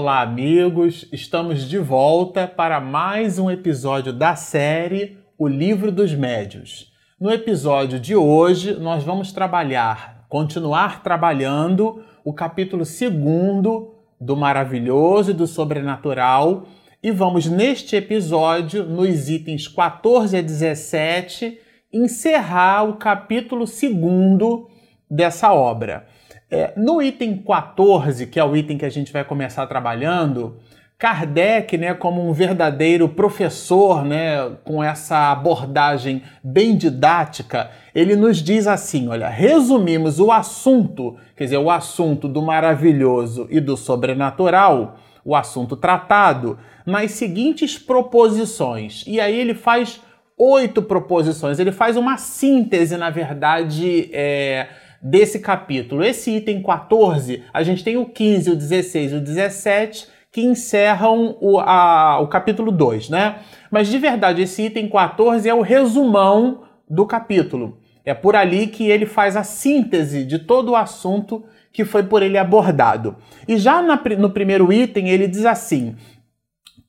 Olá, 0.00 0.22
amigos! 0.22 1.06
Estamos 1.12 1.68
de 1.68 1.76
volta 1.76 2.48
para 2.48 2.80
mais 2.80 3.38
um 3.38 3.50
episódio 3.50 4.14
da 4.14 4.34
série 4.34 5.18
O 5.36 5.46
Livro 5.46 5.92
dos 5.92 6.14
Médios. 6.14 6.90
No 7.20 7.30
episódio 7.30 8.00
de 8.00 8.16
hoje, 8.16 8.72
nós 8.76 9.04
vamos 9.04 9.30
trabalhar, 9.30 10.24
continuar 10.26 11.02
trabalhando 11.02 12.02
o 12.24 12.32
capítulo 12.32 12.82
2 12.82 13.10
do 14.18 14.34
Maravilhoso 14.34 15.32
e 15.32 15.34
do 15.34 15.46
Sobrenatural 15.46 16.66
e 17.02 17.10
vamos, 17.10 17.44
neste 17.44 17.94
episódio, 17.94 18.84
nos 18.84 19.28
itens 19.28 19.68
14 19.68 20.34
a 20.34 20.40
17, 20.40 21.58
encerrar 21.92 22.84
o 22.84 22.94
capítulo 22.94 23.66
2 23.66 24.66
dessa 25.10 25.52
obra. 25.52 26.06
É, 26.50 26.72
no 26.76 27.00
item 27.00 27.36
14, 27.36 28.26
que 28.26 28.40
é 28.40 28.44
o 28.44 28.56
item 28.56 28.76
que 28.76 28.84
a 28.84 28.90
gente 28.90 29.12
vai 29.12 29.24
começar 29.24 29.66
trabalhando, 29.68 30.56
Kardec, 30.98 31.78
né, 31.78 31.94
como 31.94 32.28
um 32.28 32.32
verdadeiro 32.32 33.08
professor, 33.08 34.04
né, 34.04 34.50
com 34.64 34.84
essa 34.84 35.30
abordagem 35.32 36.22
bem 36.44 36.76
didática, 36.76 37.70
ele 37.94 38.14
nos 38.16 38.42
diz 38.42 38.66
assim: 38.66 39.08
olha, 39.08 39.28
resumimos 39.28 40.20
o 40.20 40.30
assunto, 40.30 41.16
quer 41.34 41.44
dizer, 41.44 41.56
o 41.56 41.70
assunto 41.70 42.28
do 42.28 42.42
maravilhoso 42.42 43.46
e 43.48 43.60
do 43.60 43.78
sobrenatural, 43.78 44.98
o 45.24 45.34
assunto 45.34 45.74
tratado, 45.74 46.58
nas 46.84 47.12
seguintes 47.12 47.78
proposições. 47.78 49.04
E 49.06 49.20
aí 49.20 49.38
ele 49.38 49.54
faz 49.54 50.02
oito 50.36 50.82
proposições, 50.82 51.58
ele 51.58 51.72
faz 51.72 51.96
uma 51.96 52.18
síntese, 52.18 52.96
na 52.96 53.08
verdade, 53.08 54.10
é, 54.12 54.68
desse 55.02 55.38
capítulo. 55.38 56.04
Esse 56.04 56.30
item 56.36 56.62
14, 56.62 57.42
a 57.52 57.62
gente 57.62 57.82
tem 57.82 57.96
o 57.96 58.06
15, 58.06 58.50
o 58.50 58.56
16 58.56 59.12
e 59.12 59.14
o 59.16 59.20
17 59.20 60.08
que 60.32 60.42
encerram 60.42 61.36
o, 61.40 61.58
a, 61.58 62.20
o 62.20 62.28
capítulo 62.28 62.70
2, 62.70 63.08
né? 63.08 63.40
Mas 63.70 63.88
de 63.88 63.98
verdade, 63.98 64.42
esse 64.42 64.62
item 64.62 64.88
14 64.88 65.48
é 65.48 65.54
o 65.54 65.62
resumão 65.62 66.62
do 66.88 67.04
capítulo. 67.06 67.78
É 68.04 68.14
por 68.14 68.36
ali 68.36 68.66
que 68.66 68.88
ele 68.88 69.06
faz 69.06 69.36
a 69.36 69.42
síntese 69.42 70.24
de 70.24 70.38
todo 70.38 70.70
o 70.70 70.76
assunto 70.76 71.44
que 71.72 71.84
foi 71.84 72.02
por 72.02 72.22
ele 72.22 72.38
abordado. 72.38 73.16
E 73.46 73.56
já 73.56 73.82
na, 73.82 74.00
no 74.18 74.30
primeiro 74.30 74.72
item, 74.72 75.08
ele 75.08 75.26
diz 75.26 75.44
assim: 75.44 75.96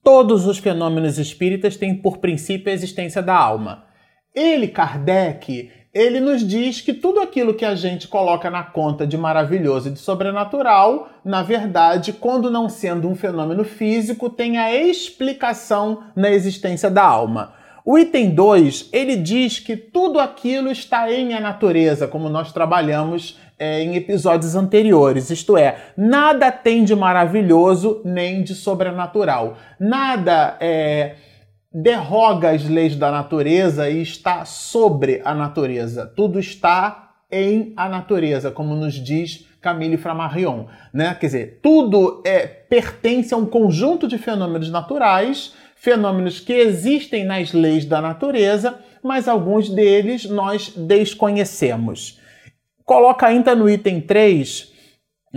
todos 0.04 0.45
os 0.45 0.58
fenômenos 0.58 1.17
espíritas 1.17 1.76
têm 1.76 1.95
por 1.95 2.17
princípio 2.17 2.72
a 2.72 2.73
existência 2.73 3.22
da 3.22 3.36
alma. 3.36 3.86
Ele, 4.34 4.67
Kardec, 4.67 5.70
ele 5.94 6.22
nos 6.22 6.47
diz 6.47 6.80
que 6.80 6.94
tudo 6.94 7.20
aquilo 7.20 7.53
que 7.53 7.66
a 7.66 7.75
gente 7.75 8.08
coloca 8.08 8.50
na 8.50 8.64
conta 8.64 9.06
de 9.06 9.17
maravilhoso 9.17 9.89
e 9.89 9.92
de 9.92 10.00
sobrenatural, 10.00 11.09
na 11.23 11.44
verdade, 11.44 12.14
quando 12.14 12.50
não 12.50 12.70
sendo 12.70 13.09
um 13.09 13.16
fenômeno 13.16 13.66
físico, 13.66 14.30
tem 14.30 14.58
a 14.58 14.73
explicação 14.73 16.03
na 16.16 16.31
existência 16.31 16.89
da 16.89 17.03
alma. 17.03 17.53
O 17.83 17.98
item 17.98 18.30
2, 18.30 18.89
ele 18.94 19.17
diz 19.17 19.59
que 19.59 19.75
tudo 19.75 20.20
aquilo 20.20 20.72
está 20.72 21.11
em 21.11 21.33
a 21.33 21.42
natureza, 21.42 22.08
como 22.08 22.30
nós 22.30 22.53
trabalhamos 22.53 23.38
é, 23.59 23.83
em 23.83 23.95
episódios 23.95 24.55
anteriores, 24.55 25.30
isto 25.30 25.58
é, 25.58 25.78
nada 25.98 26.52
tem 26.52 26.83
de 26.83 26.95
maravilhoso 26.95 28.02
nem 28.05 28.44
de 28.44 28.55
sobrenatural. 28.55 29.58
Nada 29.80 30.58
é 30.59 31.16
derroga 31.73 32.50
as 32.50 32.67
leis 32.67 32.95
da 32.95 33.11
natureza 33.11 33.89
e 33.89 34.02
está 34.02 34.44
sobre 34.44 35.22
a 35.23 35.33
natureza. 35.33 36.05
Tudo 36.05 36.39
está 36.39 37.14
em 37.31 37.73
a 37.77 37.88
natureza, 37.88 38.52
como 38.52 38.75
nos 38.75 38.95
diz 38.95 39.48
Camille 39.61 39.95
Flammarion, 39.95 40.65
né? 40.93 41.15
Quer 41.20 41.26
dizer, 41.27 41.59
tudo 41.61 42.21
é 42.26 42.45
pertence 42.45 43.33
a 43.33 43.37
um 43.37 43.45
conjunto 43.45 44.08
de 44.08 44.17
fenômenos 44.17 44.70
naturais, 44.70 45.54
fenômenos 45.76 46.39
que 46.39 46.52
existem 46.52 47.23
nas 47.23 47.54
leis 47.54 47.86
da 47.86 48.02
natureza, 48.02 48.80
mas 49.02 49.27
alguns 49.27 49.70
deles 49.70 50.26
nós 50.26 50.73
desconhecemos. 50.76 52.20
Coloca 52.83 53.27
ainda 53.27 53.55
no 53.55 53.70
item 53.70 54.02
3 54.02 54.67
é, 54.67 54.70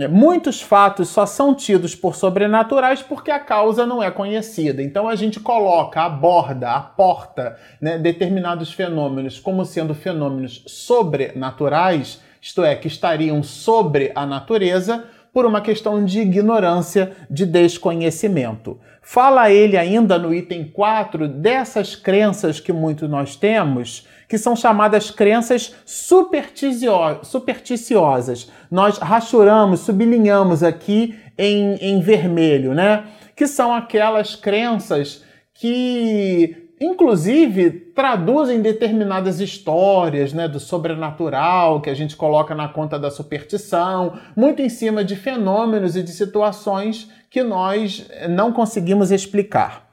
muitos 0.09 0.61
fatos 0.61 1.07
só 1.07 1.25
são 1.25 1.55
tidos 1.55 1.95
por 1.95 2.15
sobrenaturais 2.15 3.01
porque 3.01 3.31
a 3.31 3.39
causa 3.39 3.85
não 3.85 4.03
é 4.03 4.11
conhecida. 4.11 4.83
Então 4.83 5.07
a 5.07 5.15
gente 5.15 5.39
coloca, 5.39 6.01
aborda, 6.01 6.71
aporta 6.71 7.57
né, 7.79 7.97
determinados 7.97 8.73
fenômenos 8.73 9.39
como 9.39 9.63
sendo 9.63 9.95
fenômenos 9.95 10.63
sobrenaturais, 10.67 12.21
isto 12.41 12.63
é, 12.63 12.75
que 12.75 12.87
estariam 12.87 13.41
sobre 13.41 14.11
a 14.13 14.25
natureza, 14.25 15.05
por 15.35 15.45
uma 15.45 15.59
questão 15.59 16.05
de 16.05 16.21
ignorância, 16.21 17.11
de 17.29 17.45
desconhecimento. 17.45 18.79
Fala 19.01 19.51
ele 19.51 19.75
ainda 19.75 20.17
no 20.17 20.33
item 20.33 20.63
4 20.63 21.27
dessas 21.27 21.93
crenças 21.93 22.61
que 22.61 22.71
muitos 22.71 23.09
nós 23.09 23.35
temos 23.35 24.07
que 24.29 24.37
são 24.37 24.55
chamadas 24.55 25.11
crenças 25.11 25.75
supersticiosas. 25.85 28.49
Nós 28.71 28.97
rachuramos, 28.97 29.81
sublinhamos 29.81 30.63
aqui 30.63 31.19
em, 31.37 31.75
em 31.81 31.99
vermelho, 31.99 32.73
né? 32.73 33.03
Que 33.35 33.45
são 33.45 33.73
aquelas 33.73 34.37
crenças 34.37 35.21
que, 35.53 36.64
inclusive, 36.79 37.71
traduzem 37.71 38.61
determinadas 38.61 39.39
histórias 39.39 40.33
né, 40.33 40.47
do 40.47 40.59
sobrenatural 40.59 41.81
que 41.81 41.89
a 41.89 41.93
gente 41.93 42.15
coloca 42.15 42.53
na 42.53 42.67
conta 42.67 42.99
da 42.99 43.09
superstição, 43.09 44.13
muito 44.35 44.61
em 44.61 44.69
cima 44.69 45.03
de 45.03 45.15
fenômenos 45.15 45.95
e 45.95 46.03
de 46.03 46.11
situações 46.11 47.09
que 47.29 47.43
nós 47.43 48.09
não 48.29 48.51
conseguimos 48.51 49.11
explicar. 49.11 49.85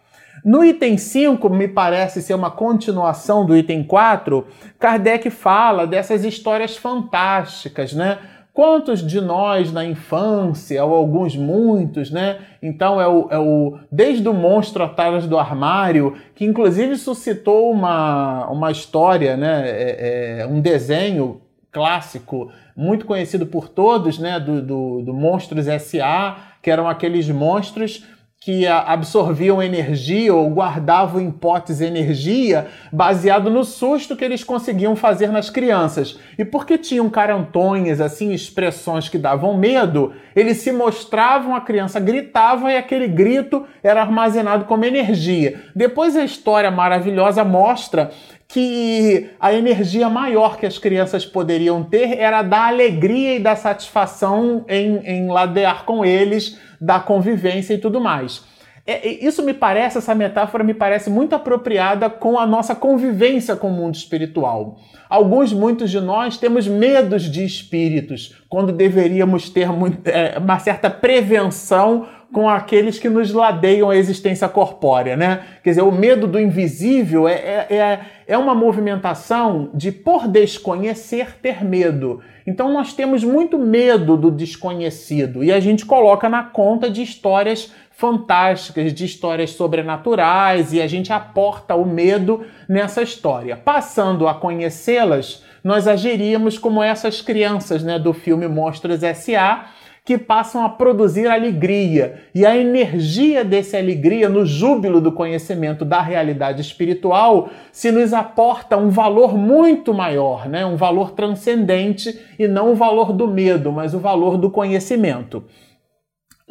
No 0.44 0.64
item 0.64 0.98
5, 0.98 1.48
me 1.50 1.68
parece 1.68 2.20
ser 2.20 2.34
uma 2.34 2.50
continuação 2.50 3.46
do 3.46 3.56
item 3.56 3.84
4, 3.84 4.44
Kardec 4.76 5.30
fala 5.30 5.86
dessas 5.86 6.24
histórias 6.24 6.76
fantásticas, 6.76 7.92
né? 7.92 8.18
Quantos 8.54 9.06
de 9.06 9.18
nós 9.18 9.72
na 9.72 9.82
infância, 9.82 10.84
ou 10.84 10.94
alguns 10.94 11.34
muitos, 11.34 12.10
né? 12.10 12.38
Então 12.62 13.00
é 13.00 13.08
o, 13.08 13.28
é 13.30 13.38
o 13.38 13.78
desde 13.90 14.28
o 14.28 14.34
monstro 14.34 14.84
atrás 14.84 15.26
do 15.26 15.38
armário, 15.38 16.16
que 16.34 16.44
inclusive 16.44 16.96
suscitou 16.96 17.70
uma, 17.70 18.46
uma 18.48 18.70
história, 18.70 19.38
né? 19.38 19.62
É, 19.64 20.40
é, 20.40 20.46
um 20.46 20.60
desenho 20.60 21.40
clássico 21.70 22.52
muito 22.76 23.06
conhecido 23.06 23.46
por 23.46 23.70
todos, 23.70 24.18
né? 24.18 24.38
Do, 24.38 24.60
do, 24.60 25.02
do 25.02 25.14
Monstros 25.14 25.66
S.A., 25.66 26.36
que 26.60 26.70
eram 26.70 26.86
aqueles 26.86 27.28
monstros 27.30 28.04
que 28.44 28.66
absorviam 28.66 29.62
energia 29.62 30.34
ou 30.34 30.50
guardavam 30.50 31.20
em 31.20 31.30
potes 31.30 31.80
energia 31.80 32.66
baseado 32.92 33.48
no 33.48 33.62
susto 33.62 34.16
que 34.16 34.24
eles 34.24 34.42
conseguiam 34.42 34.96
fazer 34.96 35.28
nas 35.28 35.48
crianças. 35.48 36.18
E 36.36 36.44
porque 36.44 36.76
tinham 36.76 37.08
carantonhas, 37.08 38.00
assim, 38.00 38.32
expressões 38.32 39.08
que 39.08 39.16
davam 39.16 39.56
medo, 39.56 40.12
eles 40.34 40.56
se 40.56 40.72
mostravam, 40.72 41.54
a 41.54 41.60
criança 41.60 42.00
gritava 42.00 42.72
e 42.72 42.76
aquele 42.76 43.06
grito 43.06 43.64
era 43.80 44.02
armazenado 44.02 44.64
como 44.64 44.84
energia. 44.84 45.62
Depois 45.74 46.16
a 46.16 46.24
história 46.24 46.70
maravilhosa 46.70 47.44
mostra 47.44 48.10
que 48.52 49.30
a 49.40 49.54
energia 49.54 50.10
maior 50.10 50.58
que 50.58 50.66
as 50.66 50.76
crianças 50.76 51.24
poderiam 51.24 51.82
ter 51.82 52.18
era 52.18 52.42
da 52.42 52.66
alegria 52.66 53.36
e 53.36 53.38
da 53.38 53.56
satisfação 53.56 54.66
em, 54.68 54.98
em 55.06 55.26
ladear 55.28 55.86
com 55.86 56.04
eles, 56.04 56.60
da 56.78 57.00
convivência 57.00 57.72
e 57.72 57.78
tudo 57.78 57.98
mais. 57.98 58.44
É, 58.86 59.08
isso 59.08 59.42
me 59.42 59.54
parece, 59.54 59.96
essa 59.96 60.14
metáfora 60.14 60.62
me 60.62 60.74
parece 60.74 61.08
muito 61.08 61.34
apropriada 61.34 62.10
com 62.10 62.38
a 62.38 62.44
nossa 62.44 62.74
convivência 62.74 63.56
com 63.56 63.68
o 63.68 63.72
mundo 63.72 63.94
espiritual. 63.94 64.76
Alguns, 65.08 65.50
muitos 65.52 65.90
de 65.90 66.00
nós, 66.00 66.36
temos 66.36 66.68
medos 66.68 67.30
de 67.30 67.44
espíritos, 67.44 68.36
quando 68.50 68.70
deveríamos 68.70 69.48
ter 69.48 69.68
é, 70.04 70.38
uma 70.38 70.58
certa 70.58 70.90
prevenção 70.90 72.06
com 72.32 72.48
aqueles 72.48 72.98
que 72.98 73.08
nos 73.08 73.32
ladeiam 73.32 73.90
a 73.90 73.96
existência 73.96 74.48
corpórea, 74.48 75.16
né? 75.16 75.42
Quer 75.62 75.70
dizer, 75.70 75.82
o 75.82 75.92
medo 75.92 76.26
do 76.26 76.40
invisível 76.40 77.28
é, 77.28 77.34
é, 77.34 77.66
é, 77.76 78.00
é 78.26 78.38
uma 78.38 78.54
movimentação 78.54 79.70
de, 79.74 79.92
por 79.92 80.26
desconhecer, 80.26 81.36
ter 81.42 81.62
medo. 81.62 82.20
Então 82.46 82.72
nós 82.72 82.94
temos 82.94 83.22
muito 83.22 83.58
medo 83.58 84.16
do 84.16 84.30
desconhecido 84.30 85.44
e 85.44 85.52
a 85.52 85.60
gente 85.60 85.84
coloca 85.84 86.28
na 86.28 86.42
conta 86.42 86.90
de 86.90 87.02
histórias 87.02 87.72
fantásticas, 87.90 88.92
de 88.92 89.04
histórias 89.04 89.50
sobrenaturais 89.50 90.72
e 90.72 90.80
a 90.80 90.86
gente 90.86 91.12
aporta 91.12 91.74
o 91.74 91.84
medo 91.84 92.44
nessa 92.68 93.02
história. 93.02 93.56
Passando 93.56 94.26
a 94.26 94.34
conhecê-las, 94.34 95.44
nós 95.62 95.86
agiríamos 95.86 96.58
como 96.58 96.82
essas 96.82 97.20
crianças 97.20 97.82
né, 97.84 97.98
do 97.98 98.12
filme 98.12 98.48
Monstros 98.48 99.02
S.A., 99.02 99.66
que 100.04 100.18
passam 100.18 100.64
a 100.64 100.68
produzir 100.68 101.28
alegria. 101.28 102.22
E 102.34 102.44
a 102.44 102.56
energia 102.56 103.44
dessa 103.44 103.78
alegria, 103.78 104.28
no 104.28 104.44
júbilo 104.44 105.00
do 105.00 105.12
conhecimento 105.12 105.84
da 105.84 106.00
realidade 106.00 106.60
espiritual, 106.60 107.50
se 107.70 107.92
nos 107.92 108.12
aporta 108.12 108.76
um 108.76 108.90
valor 108.90 109.38
muito 109.38 109.94
maior, 109.94 110.48
né? 110.48 110.66
um 110.66 110.76
valor 110.76 111.12
transcendente, 111.12 112.18
e 112.36 112.48
não 112.48 112.72
o 112.72 112.74
valor 112.74 113.12
do 113.12 113.28
medo, 113.28 113.70
mas 113.70 113.94
o 113.94 114.00
valor 114.00 114.36
do 114.36 114.50
conhecimento. 114.50 115.44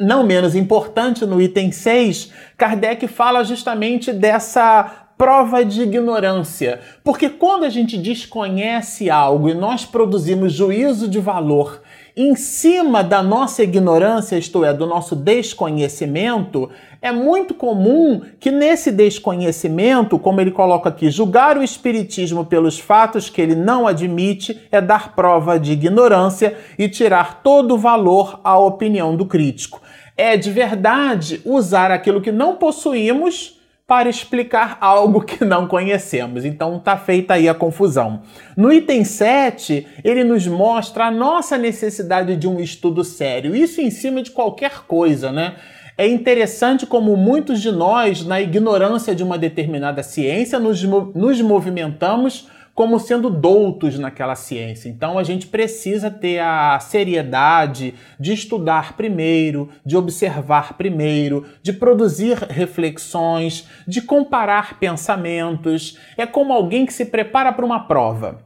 Não 0.00 0.26
menos 0.26 0.56
importante, 0.56 1.26
no 1.26 1.40
item 1.40 1.70
6, 1.70 2.32
Kardec 2.56 3.06
fala 3.06 3.44
justamente 3.44 4.12
dessa 4.12 5.02
prova 5.18 5.62
de 5.62 5.82
ignorância. 5.82 6.80
Porque 7.04 7.28
quando 7.28 7.64
a 7.64 7.68
gente 7.68 7.98
desconhece 7.98 9.10
algo 9.10 9.50
e 9.50 9.54
nós 9.54 9.84
produzimos 9.84 10.54
juízo 10.54 11.06
de 11.06 11.20
valor 11.20 11.81
em 12.16 12.36
cima 12.36 13.02
da 13.02 13.22
nossa 13.22 13.62
ignorância, 13.62 14.36
isto 14.36 14.64
é, 14.64 14.72
do 14.72 14.86
nosso 14.86 15.16
desconhecimento, 15.16 16.68
é 17.00 17.10
muito 17.10 17.54
comum 17.54 18.20
que 18.38 18.50
nesse 18.50 18.92
desconhecimento, 18.92 20.18
como 20.18 20.40
ele 20.40 20.50
coloca 20.50 20.90
aqui, 20.90 21.10
julgar 21.10 21.56
o 21.56 21.62
Espiritismo 21.62 22.44
pelos 22.44 22.78
fatos 22.78 23.30
que 23.30 23.40
ele 23.40 23.54
não 23.54 23.86
admite 23.86 24.60
é 24.70 24.80
dar 24.80 25.14
prova 25.14 25.58
de 25.58 25.72
ignorância 25.72 26.56
e 26.78 26.88
tirar 26.88 27.42
todo 27.42 27.74
o 27.74 27.78
valor 27.78 28.40
à 28.44 28.58
opinião 28.58 29.16
do 29.16 29.24
crítico. 29.24 29.80
É 30.14 30.36
de 30.36 30.50
verdade 30.50 31.40
usar 31.46 31.90
aquilo 31.90 32.20
que 32.20 32.30
não 32.30 32.56
possuímos 32.56 33.61
para 33.86 34.08
explicar 34.08 34.78
algo 34.80 35.22
que 35.22 35.44
não 35.44 35.66
conhecemos. 35.66 36.44
Então 36.44 36.78
tá 36.78 36.96
feita 36.96 37.34
aí 37.34 37.48
a 37.48 37.54
confusão. 37.54 38.22
No 38.56 38.72
item 38.72 39.04
7, 39.04 39.86
ele 40.04 40.24
nos 40.24 40.46
mostra 40.46 41.06
a 41.06 41.10
nossa 41.10 41.58
necessidade 41.58 42.36
de 42.36 42.48
um 42.48 42.60
estudo 42.60 43.04
sério, 43.04 43.54
isso 43.54 43.80
em 43.80 43.90
cima 43.90 44.22
de 44.22 44.30
qualquer 44.30 44.84
coisa, 44.86 45.30
né? 45.30 45.56
É 45.98 46.06
interessante 46.06 46.86
como 46.86 47.16
muitos 47.16 47.60
de 47.60 47.70
nós, 47.70 48.24
na 48.24 48.40
ignorância 48.40 49.14
de 49.14 49.22
uma 49.22 49.36
determinada 49.36 50.02
ciência, 50.02 50.58
nos, 50.58 50.82
nos 50.82 51.40
movimentamos 51.42 52.48
como 52.74 52.98
sendo 52.98 53.28
doutos 53.28 53.98
naquela 53.98 54.34
ciência. 54.34 54.88
Então 54.88 55.18
a 55.18 55.22
gente 55.22 55.46
precisa 55.46 56.10
ter 56.10 56.38
a 56.38 56.78
seriedade 56.80 57.94
de 58.18 58.32
estudar 58.32 58.96
primeiro, 58.96 59.68
de 59.84 59.96
observar 59.96 60.74
primeiro, 60.74 61.44
de 61.62 61.72
produzir 61.72 62.38
reflexões, 62.38 63.68
de 63.86 64.00
comparar 64.00 64.78
pensamentos. 64.78 65.98
É 66.16 66.26
como 66.26 66.52
alguém 66.52 66.86
que 66.86 66.92
se 66.92 67.06
prepara 67.06 67.52
para 67.52 67.66
uma 67.66 67.86
prova. 67.86 68.42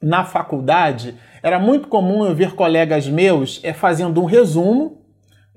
Na 0.00 0.24
faculdade, 0.24 1.14
era 1.42 1.58
muito 1.58 1.88
comum 1.88 2.24
eu 2.24 2.34
ver 2.34 2.54
colegas 2.54 3.08
meus 3.08 3.60
é, 3.64 3.72
fazendo 3.72 4.20
um 4.22 4.26
resumo 4.26 4.98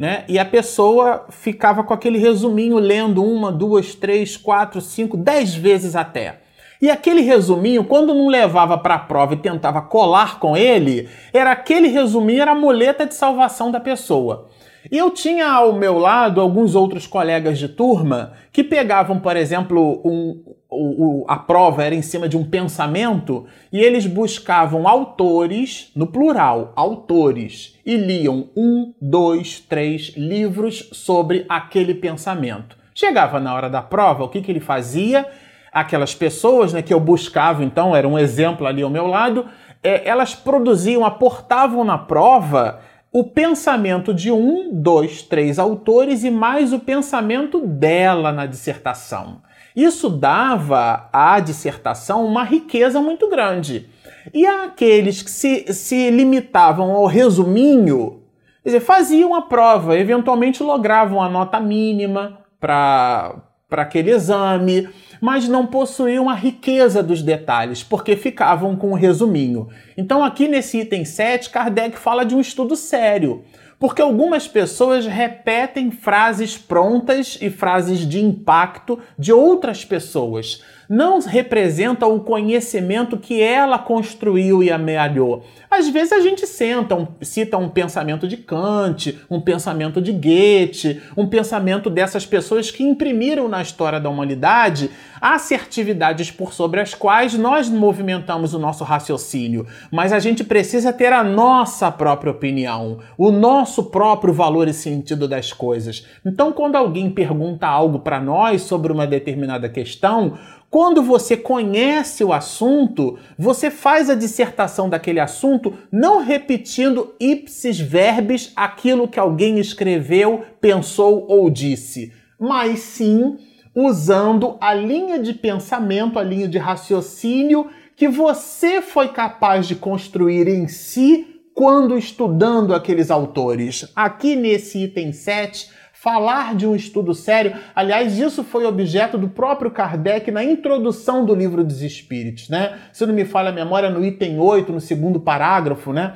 né? 0.02 0.24
E 0.28 0.40
a 0.40 0.46
pessoa 0.46 1.28
ficava 1.30 1.84
com 1.84 1.94
aquele 1.94 2.18
resuminho 2.18 2.80
lendo 2.80 3.24
uma, 3.24 3.52
duas, 3.52 3.94
três, 3.94 4.36
quatro, 4.36 4.82
cinco, 4.82 5.16
dez 5.16 5.54
vezes 5.54 5.96
até. 5.96 6.41
E 6.82 6.90
aquele 6.90 7.22
resuminho, 7.22 7.84
quando 7.84 8.14
não 8.14 8.28
levava 8.28 8.78
para 8.78 8.96
a 8.96 9.00
prova 9.00 9.36
e 9.36 9.38
tentava 9.38 9.82
colar 9.82 10.40
com 10.40 10.58
ele, 10.58 11.08
era 11.32 11.52
aquele 11.52 11.88
resuminho, 11.88 12.42
era 12.42 12.52
a 12.52 12.56
muleta 12.56 13.06
de 13.06 13.14
salvação 13.14 13.70
da 13.70 13.80
pessoa. 13.80 14.48
E 14.90 14.98
eu 14.98 15.12
tinha 15.12 15.48
ao 15.48 15.74
meu 15.74 16.00
lado 16.00 16.42
alguns 16.42 16.74
outros 16.74 17.06
colegas 17.06 17.60
de 17.60 17.68
turma 17.68 18.34
que 18.52 18.64
pegavam, 18.64 19.20
por 19.20 19.38
exemplo, 19.38 20.02
um, 20.04 21.24
a 21.28 21.38
prova 21.38 21.84
era 21.84 21.94
em 21.94 22.02
cima 22.02 22.28
de 22.28 22.36
um 22.36 22.44
pensamento 22.44 23.46
e 23.72 23.80
eles 23.80 24.08
buscavam 24.08 24.88
autores, 24.88 25.92
no 25.96 26.08
plural, 26.08 26.74
autores, 26.76 27.78
e 27.86 27.96
liam 27.96 28.50
um, 28.56 28.92
dois, 29.00 29.60
três 29.60 30.14
livros 30.18 30.90
sobre 30.92 31.46
aquele 31.48 31.94
pensamento. 31.94 32.76
Chegava 32.96 33.40
na 33.40 33.54
hora 33.54 33.70
da 33.70 33.82
prova, 33.82 34.24
o 34.24 34.30
que, 34.30 34.42
que 34.42 34.52
ele 34.52 34.60
fazia? 34.60 35.28
Aquelas 35.72 36.14
pessoas 36.14 36.74
né, 36.74 36.82
que 36.82 36.94
eu 36.94 37.00
buscava, 37.00 37.64
então, 37.64 37.96
era 37.96 38.08
um 38.08 38.20
exemplo 38.20 38.68
ali 38.68 38.82
ao 38.82 38.90
meu 38.90 39.08
lado, 39.08 39.46
é, 39.84 40.08
elas 40.08 40.36
produziam, 40.36 41.06
aportavam 41.06 41.84
na 41.84 41.98
prova 41.98 42.82
o 43.12 43.24
pensamento 43.24 44.14
de 44.14 44.32
um, 44.32 44.70
dois, 44.74 45.22
três 45.22 45.60
autores 45.60 46.24
e 46.24 46.32
mais 46.32 46.72
o 46.72 46.80
pensamento 46.80 47.60
dela 47.66 48.32
na 48.32 48.46
dissertação. 48.46 49.42
Isso 49.76 50.10
dava 50.10 51.10
à 51.12 51.40
dissertação 51.40 52.26
uma 52.26 52.44
riqueza 52.44 53.02
muito 53.02 53.30
grande. 53.30 53.90
E 54.34 54.46
aqueles 54.46 55.22
que 55.22 55.32
se, 55.32 55.74
se 55.74 56.10
limitavam 56.10 56.92
ao 56.92 57.06
resuminho, 57.06 58.22
quer 58.64 58.70
dizer, 58.70 58.80
faziam 58.82 59.34
a 59.34 59.42
prova, 59.42 59.98
eventualmente 59.98 60.62
logravam 60.62 61.22
a 61.22 61.30
nota 61.30 61.60
mínima 61.60 62.40
para 62.60 63.44
aquele 63.72 64.12
exame, 64.12 64.88
mas 65.22 65.48
não 65.48 65.68
possuíam 65.68 66.28
a 66.28 66.34
riqueza 66.34 67.04
dos 67.04 67.22
detalhes, 67.22 67.84
porque 67.84 68.16
ficavam 68.16 68.76
com 68.76 68.92
o 68.92 68.96
resuminho. 68.96 69.70
Então, 69.96 70.24
aqui 70.24 70.48
nesse 70.48 70.80
item 70.80 71.06
7, 71.06 71.52
Kardec 71.52 71.98
fala 71.98 72.26
de 72.26 72.34
um 72.34 72.42
estudo 72.42 72.76
sério, 72.76 73.44
porque 73.80 74.02
algumas 74.02 74.48
pessoas 74.48 75.06
repetem 75.06 75.92
frases 75.92 76.58
prontas 76.58 77.38
e 77.40 77.50
frases 77.50 78.00
de 78.00 78.20
impacto 78.20 79.00
de 79.18 79.32
outras 79.32 79.86
pessoas 79.86 80.64
não 80.92 81.22
representa 81.22 82.06
o 82.06 82.20
conhecimento 82.20 83.16
que 83.16 83.42
ela 83.42 83.80
construiu 83.80 84.62
e 84.62 84.70
amealhou. 84.70 85.46
Às 85.70 85.88
vezes 85.88 86.12
a 86.12 86.20
gente 86.20 86.46
senta, 86.46 86.94
um, 86.96 87.08
cita 87.22 87.58
um 87.58 87.70
pensamento 87.70 88.28
de 88.28 88.36
Kant, 88.36 89.18
um 89.30 89.40
pensamento 89.40 90.02
de 90.02 90.12
Goethe, 90.12 91.02
um 91.16 91.26
pensamento 91.26 91.90
dessas 91.90 92.26
pessoas 92.26 92.70
que 92.70 92.84
imprimiram 92.84 93.48
na 93.48 93.62
história 93.62 94.02
da 94.02 94.10
humanidade 94.10 94.92
assertividades 95.22 96.30
por 96.30 96.52
sobre 96.52 96.82
as 96.82 96.94
quais 96.94 97.36
nós 97.36 97.70
movimentamos 97.70 98.54
o 98.54 98.60
nosso 98.60 98.84
raciocínio. 98.84 99.68
Mas 99.90 100.12
a 100.12 100.20
gente 100.20 100.44
precisa 100.44 100.92
ter 100.92 101.14
a 101.14 101.24
nossa 101.24 101.90
própria 101.90 102.32
opinião, 102.32 103.00
o 103.18 103.32
nosso 103.32 103.84
próprio 103.86 104.34
valor 104.34 104.68
e 104.68 104.74
sentido 104.74 105.26
das 105.26 105.54
coisas. 105.54 106.06
Então, 106.26 106.52
quando 106.52 106.76
alguém 106.76 107.10
pergunta 107.10 107.68
algo 107.68 108.00
para 108.00 108.20
nós 108.20 108.64
sobre 108.64 108.92
uma 108.92 109.06
determinada 109.08 109.70
questão, 109.70 110.38
quando 110.72 111.04
você 111.04 111.36
conhece 111.36 112.24
o 112.24 112.32
assunto, 112.32 113.20
você 113.38 113.70
faz 113.70 114.10
a 114.10 114.16
dissertação 114.16 114.90
daquele 114.90 115.20
assunto 115.20 115.74
não 115.92 116.24
repetindo 116.24 117.14
ipsis 117.20 117.78
verbis 117.78 118.54
aquilo 118.56 119.06
que 119.06 119.20
alguém 119.20 119.60
escreveu, 119.60 120.46
pensou 120.62 121.26
ou 121.28 121.50
disse, 121.50 122.14
mas 122.40 122.80
sim 122.80 123.38
usando 123.76 124.56
a 124.62 124.74
linha 124.74 125.20
de 125.20 125.34
pensamento, 125.34 126.18
a 126.18 126.24
linha 126.24 126.48
de 126.48 126.58
raciocínio 126.58 127.70
que 127.94 128.08
você 128.08 128.82
foi 128.82 129.10
capaz 129.10 129.68
de 129.68 129.76
construir 129.76 130.48
em 130.48 130.70
si 130.70 131.42
quando 131.54 131.98
estudando 131.98 132.74
aqueles 132.74 133.12
autores. 133.12 133.92
Aqui 133.94 134.38
nesse 134.38 134.86
item 134.86 135.12
7, 135.12 135.70
falar 136.02 136.56
de 136.56 136.66
um 136.66 136.76
estudo 136.76 137.14
sério. 137.14 137.54
Aliás, 137.76 138.18
isso 138.18 138.44
foi 138.44 138.66
objeto 138.66 139.20
do 139.20 139.30
próprio 139.30 139.70
Kardec 139.70 140.32
na 140.32 140.44
introdução 140.44 141.24
do 141.24 141.36
livro 141.36 141.64
dos 141.64 141.84
Espíritos, 141.84 142.50
né? 142.50 142.80
Se 142.92 143.06
não 143.06 143.14
me 143.14 143.24
falha 143.24 143.50
a 143.50 143.54
memória, 143.54 143.88
no 143.88 144.04
item 144.04 144.40
8, 144.40 144.72
no 144.72 144.82
segundo 144.82 145.20
parágrafo, 145.20 145.94
né? 145.94 146.16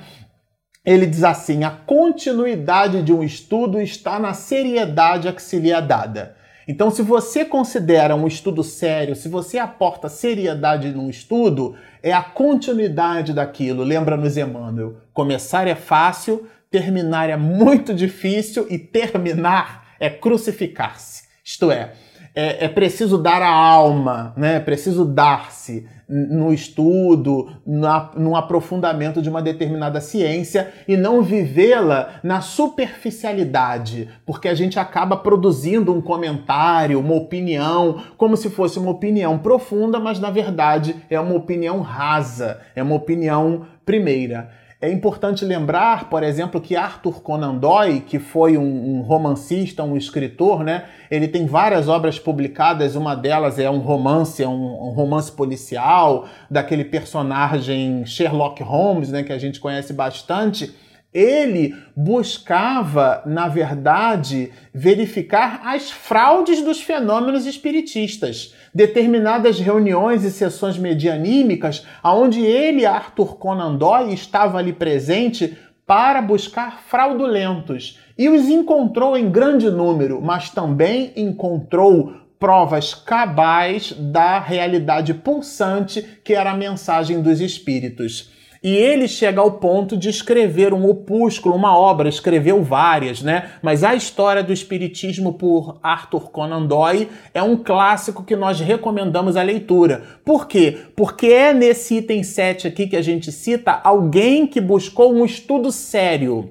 Ele 0.83 1.05
diz 1.05 1.23
assim: 1.23 1.63
a 1.63 1.69
continuidade 1.69 3.03
de 3.03 3.13
um 3.13 3.23
estudo 3.23 3.79
está 3.79 4.17
na 4.17 4.33
seriedade 4.33 5.27
a 5.27 5.33
que 5.33 5.41
se 5.41 5.59
lhe 5.59 5.71
é 5.71 5.79
dada. 5.79 6.35
Então, 6.67 6.89
se 6.89 7.03
você 7.03 7.45
considera 7.45 8.15
um 8.15 8.25
estudo 8.25 8.63
sério, 8.63 9.15
se 9.15 9.29
você 9.29 9.59
aporta 9.59 10.09
seriedade 10.09 10.89
num 10.89 11.11
estudo, 11.11 11.75
é 12.01 12.11
a 12.11 12.23
continuidade 12.23 13.33
daquilo. 13.33 13.83
Lembra-nos, 13.83 14.35
Emmanuel: 14.35 14.95
começar 15.13 15.67
é 15.67 15.75
fácil, 15.75 16.47
terminar 16.75 17.29
é 17.29 17.37
muito 17.37 17.93
difícil 17.93 18.67
e 18.69 18.77
terminar 18.77 19.85
é 19.97 20.09
crucificar-se. 20.09 21.23
Isto 21.41 21.71
é, 21.71 21.93
é, 22.35 22.65
é, 22.65 22.67
preciso 22.67 23.17
dar 23.17 23.41
a 23.41 23.49
alma, 23.49 24.33
né? 24.35 24.55
é 24.55 24.59
preciso 24.59 25.05
dar-se 25.05 25.87
no 26.07 26.53
estudo, 26.53 27.49
no 27.65 28.35
aprofundamento 28.35 29.21
de 29.21 29.29
uma 29.29 29.41
determinada 29.41 30.01
ciência 30.01 30.71
e 30.85 30.97
não 30.97 31.23
vivê-la 31.23 32.19
na 32.21 32.41
superficialidade, 32.41 34.09
porque 34.25 34.49
a 34.49 34.53
gente 34.53 34.77
acaba 34.77 35.15
produzindo 35.15 35.93
um 35.93 36.01
comentário, 36.01 36.99
uma 36.99 37.15
opinião, 37.15 38.03
como 38.17 38.35
se 38.35 38.49
fosse 38.49 38.77
uma 38.77 38.91
opinião 38.91 39.39
profunda, 39.39 39.97
mas 39.97 40.19
na 40.19 40.29
verdade 40.29 40.95
é 41.09 41.19
uma 41.19 41.35
opinião 41.35 41.79
rasa, 41.79 42.59
é 42.75 42.83
uma 42.83 42.95
opinião 42.95 43.65
primeira. 43.85 44.64
É 44.85 44.91
importante 44.91 45.43
lembrar, 45.43 46.11
por 46.11 46.21
exemplo, 46.21 46.61
que 46.61 46.75
Arthur 46.75 47.19
Conan 47.23 47.55
Doyle, 47.55 48.01
que 48.01 48.19
foi 48.19 48.55
um, 48.55 48.97
um, 48.97 49.01
romancista, 49.01 49.83
um 49.83 49.97
escritor, 49.97 50.63
né? 50.63 50.85
Ele 51.09 51.27
tem 51.27 51.47
várias 51.47 51.89
obras 51.89 52.19
publicadas. 52.19 52.95
Uma 52.95 53.15
delas 53.15 53.57
é 53.57 53.67
um 53.67 53.79
romance, 53.79 54.43
é 54.43 54.47
um, 54.47 54.89
um, 54.89 54.91
romance 54.91 55.31
policial 55.31 56.27
daquele 56.51 56.85
personagem 56.85 58.05
Sherlock 58.05 58.61
Holmes, 58.61 59.11
né? 59.11 59.23
Que 59.23 59.33
a 59.33 59.39
gente 59.39 59.59
conhece 59.59 59.91
bastante 59.91 60.71
ele 61.15 61.73
buscava, 61.95 63.23
na 63.25 63.47
verdade, 63.47 64.51
verificar 64.73 65.61
as 65.63 65.89
fraudes 65.89 66.61
dos 66.61 66.81
fenômenos 66.81 67.45
espiritistas. 67.45 68.53
Determinadas 68.73 69.57
reuniões 69.57 70.25
e 70.25 70.29
sessões 70.29 70.77
medianímicas, 70.77 71.85
onde 72.03 72.41
ele, 72.41 72.85
Arthur 72.85 73.37
Conan 73.37 73.77
Doyle, 73.77 74.13
estava 74.13 74.57
ali 74.57 74.73
presente, 74.73 75.57
para 75.87 76.21
buscar 76.21 76.81
fraudulentos 76.81 77.99
e 78.17 78.27
os 78.27 78.49
encontrou 78.49 79.15
em 79.15 79.29
grande 79.29 79.69
número, 79.69 80.19
mas 80.21 80.49
também 80.49 81.13
encontrou 81.15 82.13
provas 82.39 82.93
cabais 82.93 83.93
da 83.93 84.39
realidade 84.39 85.13
pulsante 85.13 86.01
que 86.23 86.33
era 86.33 86.51
a 86.51 86.57
mensagem 86.57 87.21
dos 87.21 87.39
espíritos. 87.39 88.34
E 88.65 88.75
ele 88.75 89.07
chega 89.07 89.39
ao 89.39 89.51
ponto 89.51 89.95
de 89.95 90.09
escrever 90.09 90.73
um 90.73 90.89
opúsculo, 90.89 91.53
uma 91.53 91.77
obra, 91.77 92.09
escreveu 92.09 92.63
várias, 92.63 93.21
né? 93.21 93.51
Mas 93.61 93.83
a 93.83 93.93
história 93.93 94.41
do 94.41 94.51
Espiritismo 94.51 95.33
por 95.33 95.77
Arthur 95.83 96.31
Conan 96.31 96.65
Doyle 96.65 97.07
é 97.31 97.43
um 97.43 97.57
clássico 97.57 98.23
que 98.23 98.35
nós 98.35 98.59
recomendamos 98.59 99.37
a 99.37 99.43
leitura. 99.43 100.01
Por 100.25 100.47
quê? 100.47 100.79
Porque 100.95 101.27
é 101.27 101.53
nesse 101.53 101.97
item 101.97 102.23
7 102.23 102.67
aqui 102.67 102.87
que 102.87 102.95
a 102.95 103.03
gente 103.03 103.31
cita 103.31 103.79
alguém 103.83 104.47
que 104.47 104.59
buscou 104.59 105.13
um 105.13 105.23
estudo 105.23 105.71
sério 105.71 106.49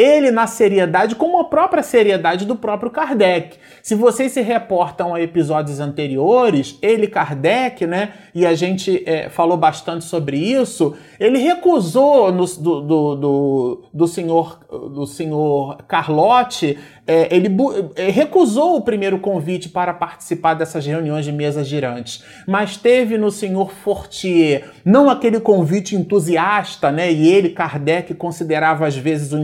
ele 0.00 0.30
na 0.30 0.46
seriedade, 0.46 1.14
como 1.14 1.38
a 1.38 1.44
própria 1.44 1.82
seriedade 1.82 2.46
do 2.46 2.56
próprio 2.56 2.90
Kardec. 2.90 3.58
Se 3.82 3.94
vocês 3.94 4.32
se 4.32 4.40
reportam 4.40 5.14
a 5.14 5.20
episódios 5.20 5.80
anteriores, 5.80 6.78
ele, 6.80 7.06
Kardec, 7.06 7.86
né, 7.86 8.12
e 8.34 8.46
a 8.46 8.54
gente 8.54 9.02
é, 9.06 9.28
falou 9.28 9.56
bastante 9.56 10.04
sobre 10.04 10.36
isso, 10.36 10.96
ele 11.18 11.38
recusou 11.38 12.32
no, 12.32 12.46
do, 12.46 12.80
do, 12.80 13.16
do, 13.16 13.82
do, 13.92 14.06
senhor, 14.06 14.60
do 14.70 15.06
senhor 15.06 15.78
Carlotte, 15.88 16.78
é, 17.06 17.34
ele 17.34 17.48
é, 17.96 18.10
recusou 18.10 18.76
o 18.76 18.82
primeiro 18.82 19.18
convite 19.18 19.68
para 19.68 19.92
participar 19.92 20.54
dessas 20.54 20.86
reuniões 20.86 21.24
de 21.24 21.32
mesas 21.32 21.66
girantes, 21.66 22.22
mas 22.46 22.76
teve 22.76 23.18
no 23.18 23.30
senhor 23.30 23.72
Fortier, 23.72 24.70
não 24.84 25.10
aquele 25.10 25.40
convite 25.40 25.96
entusiasta, 25.96 26.92
né, 26.92 27.10
e 27.10 27.28
ele, 27.28 27.50
Kardec, 27.50 28.14
considerava 28.14 28.86
às 28.86 28.96
vezes 28.96 29.32
o 29.32 29.38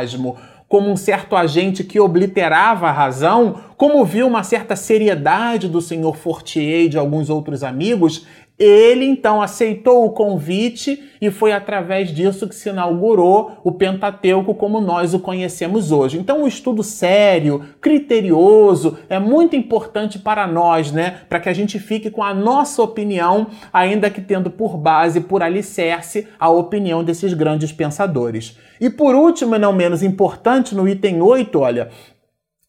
entusiasmo 0.00 0.36
como 0.68 0.90
um 0.90 0.96
certo 0.96 1.36
agente 1.36 1.84
que 1.84 2.00
obliterava 2.00 2.88
a 2.88 2.92
razão, 2.92 3.56
como 3.76 4.02
viu 4.06 4.26
uma 4.26 4.42
certa 4.42 4.74
seriedade 4.74 5.68
do 5.68 5.82
senhor 5.82 6.16
Fortier 6.16 6.84
e 6.84 6.88
de 6.88 6.96
alguns 6.96 7.28
outros 7.28 7.62
amigos, 7.62 8.26
ele 8.64 9.04
então 9.04 9.42
aceitou 9.42 10.04
o 10.04 10.10
convite 10.10 11.02
e 11.20 11.30
foi 11.30 11.52
através 11.52 12.12
disso 12.12 12.48
que 12.48 12.54
se 12.54 12.68
inaugurou 12.68 13.52
o 13.62 13.72
Pentateuco 13.72 14.54
como 14.54 14.80
nós 14.80 15.14
o 15.14 15.20
conhecemos 15.20 15.92
hoje. 15.92 16.18
Então, 16.18 16.42
o 16.42 16.48
estudo 16.48 16.82
sério, 16.82 17.64
criterioso, 17.80 18.98
é 19.08 19.18
muito 19.18 19.54
importante 19.54 20.18
para 20.18 20.46
nós, 20.46 20.90
né? 20.90 21.20
Para 21.28 21.38
que 21.38 21.48
a 21.48 21.52
gente 21.52 21.78
fique 21.78 22.10
com 22.10 22.22
a 22.22 22.34
nossa 22.34 22.82
opinião, 22.82 23.46
ainda 23.72 24.10
que 24.10 24.20
tendo 24.20 24.50
por 24.50 24.76
base, 24.76 25.20
por 25.20 25.42
alicerce, 25.42 26.26
a 26.38 26.50
opinião 26.50 27.04
desses 27.04 27.32
grandes 27.34 27.70
pensadores. 27.70 28.56
E 28.80 28.90
por 28.90 29.14
último, 29.14 29.54
e 29.54 29.58
não 29.60 29.72
menos 29.72 30.02
importante, 30.02 30.74
no 30.74 30.88
item 30.88 31.22
8, 31.22 31.56
olha, 31.56 31.88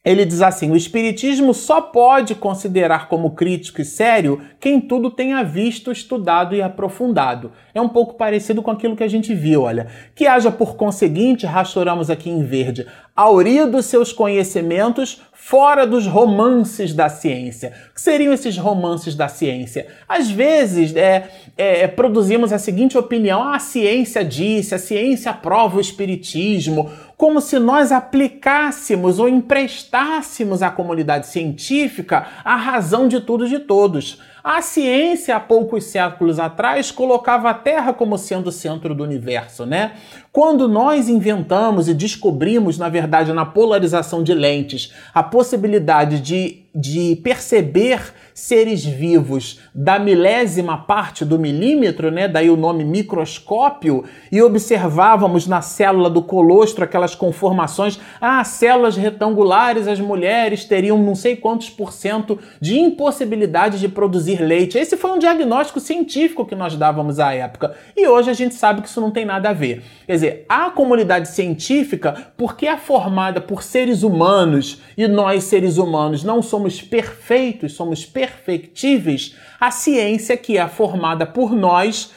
ele 0.03 0.25
diz 0.25 0.41
assim: 0.41 0.69
o 0.69 0.75
Espiritismo 0.75 1.53
só 1.53 1.79
pode 1.79 2.35
considerar 2.35 3.07
como 3.07 3.31
crítico 3.31 3.79
e 3.79 3.85
sério 3.85 4.41
quem 4.59 4.81
tudo 4.81 5.09
tenha 5.09 5.43
visto, 5.43 5.91
estudado 5.91 6.55
e 6.55 6.61
aprofundado. 6.61 7.51
É 7.73 7.79
um 7.79 7.87
pouco 7.87 8.15
parecido 8.15 8.61
com 8.61 8.71
aquilo 8.71 8.97
que 8.97 9.03
a 9.03 9.07
gente 9.07 9.33
viu, 9.33 9.61
olha. 9.61 9.87
Que 10.13 10.27
haja, 10.27 10.51
por 10.51 10.75
conseguinte, 10.75 11.45
rastreamos 11.45 12.09
aqui 12.09 12.29
em 12.29 12.43
verde, 12.43 12.85
auria 13.15 13.65
dos 13.65 13.85
seus 13.85 14.11
conhecimentos 14.11 15.21
fora 15.31 15.85
dos 15.85 16.07
romances 16.07 16.93
da 16.93 17.09
ciência. 17.09 17.73
O 17.91 17.95
que 17.95 18.01
seriam 18.01 18.33
esses 18.33 18.57
romances 18.57 19.13
da 19.13 19.27
ciência? 19.27 19.87
Às 20.07 20.29
vezes 20.29 20.95
é, 20.95 21.29
é, 21.57 21.87
produzimos 21.87 22.51
a 22.51 22.57
seguinte 22.57 22.97
opinião: 22.97 23.41
ah, 23.41 23.55
a 23.55 23.59
ciência 23.59 24.23
disse, 24.23 24.75
a 24.75 24.79
ciência 24.79 25.31
aprova 25.31 25.77
o 25.77 25.81
espiritismo 25.81 26.89
como 27.23 27.39
se 27.39 27.57
nós 27.57 27.93
aplicássemos 27.93 29.17
ou 29.17 29.29
emprestássemos 29.29 30.61
à 30.61 30.69
comunidade 30.69 31.27
científica 31.27 32.27
a 32.43 32.57
razão 32.57 33.07
de 33.07 33.21
tudo 33.21 33.45
e 33.45 33.49
de 33.49 33.59
todos. 33.59 34.19
A 34.43 34.61
ciência, 34.61 35.37
há 35.37 35.39
poucos 35.39 35.85
séculos 35.85 36.37
atrás, 36.37 36.91
colocava 36.91 37.49
a 37.49 37.53
Terra 37.53 37.93
como 37.93 38.17
sendo 38.17 38.47
o 38.47 38.51
centro 38.51 38.93
do 38.93 39.01
universo, 39.01 39.65
né? 39.65 39.93
Quando 40.33 40.67
nós 40.67 41.07
inventamos 41.07 41.87
e 41.87 41.93
descobrimos, 41.93 42.77
na 42.77 42.89
verdade, 42.89 43.31
na 43.31 43.45
polarização 43.45 44.21
de 44.21 44.33
lentes, 44.33 44.91
a 45.13 45.23
possibilidade 45.23 46.19
de, 46.19 46.63
de 46.75 47.15
perceber 47.23 48.13
seres 48.33 48.83
vivos 48.83 49.59
da 49.75 49.99
milésima 49.99 50.75
parte 50.75 51.23
do 51.23 51.37
milímetro, 51.37 52.09
né? 52.09 52.27
Daí 52.27 52.49
o 52.49 52.57
nome 52.57 52.83
microscópio, 52.83 54.03
e 54.31 54.41
observávamos 54.41 55.47
na 55.47 55.61
célula 55.61 56.09
do 56.09 56.23
colostro 56.23 56.83
aquelas 56.83 57.13
conformações. 57.13 57.99
Ah, 58.19 58.43
células 58.43 58.97
retangulares, 58.97 59.87
as 59.87 59.99
mulheres 59.99 60.65
teriam 60.65 60.97
não 60.97 61.13
sei 61.13 61.35
quantos 61.35 61.69
por 61.69 61.93
cento 61.93 62.39
de 62.59 62.79
impossibilidade 62.79 63.79
de 63.79 63.87
produzir 63.87 64.32
leite. 64.41 64.77
Esse 64.77 64.95
foi 64.95 65.11
um 65.11 65.19
diagnóstico 65.19 65.79
científico 65.79 66.45
que 66.45 66.55
nós 66.55 66.75
dávamos 66.75 67.19
à 67.19 67.33
época. 67.33 67.75
E 67.95 68.07
hoje 68.07 68.29
a 68.29 68.33
gente 68.33 68.55
sabe 68.55 68.81
que 68.81 68.87
isso 68.87 69.01
não 69.01 69.11
tem 69.11 69.25
nada 69.25 69.49
a 69.49 69.53
ver. 69.53 69.83
Quer 70.05 70.13
dizer, 70.13 70.45
a 70.47 70.69
comunidade 70.69 71.29
científica, 71.29 72.33
porque 72.37 72.67
é 72.67 72.77
formada 72.77 73.41
por 73.41 73.63
seres 73.63 74.03
humanos 74.03 74.81
e 74.97 75.07
nós, 75.07 75.43
seres 75.43 75.77
humanos, 75.77 76.23
não 76.23 76.41
somos 76.41 76.81
perfeitos, 76.81 77.73
somos 77.73 78.05
perfectíveis, 78.05 79.35
a 79.59 79.71
ciência 79.71 80.37
que 80.37 80.57
é 80.57 80.67
formada 80.67 81.25
por 81.25 81.53
nós 81.53 82.11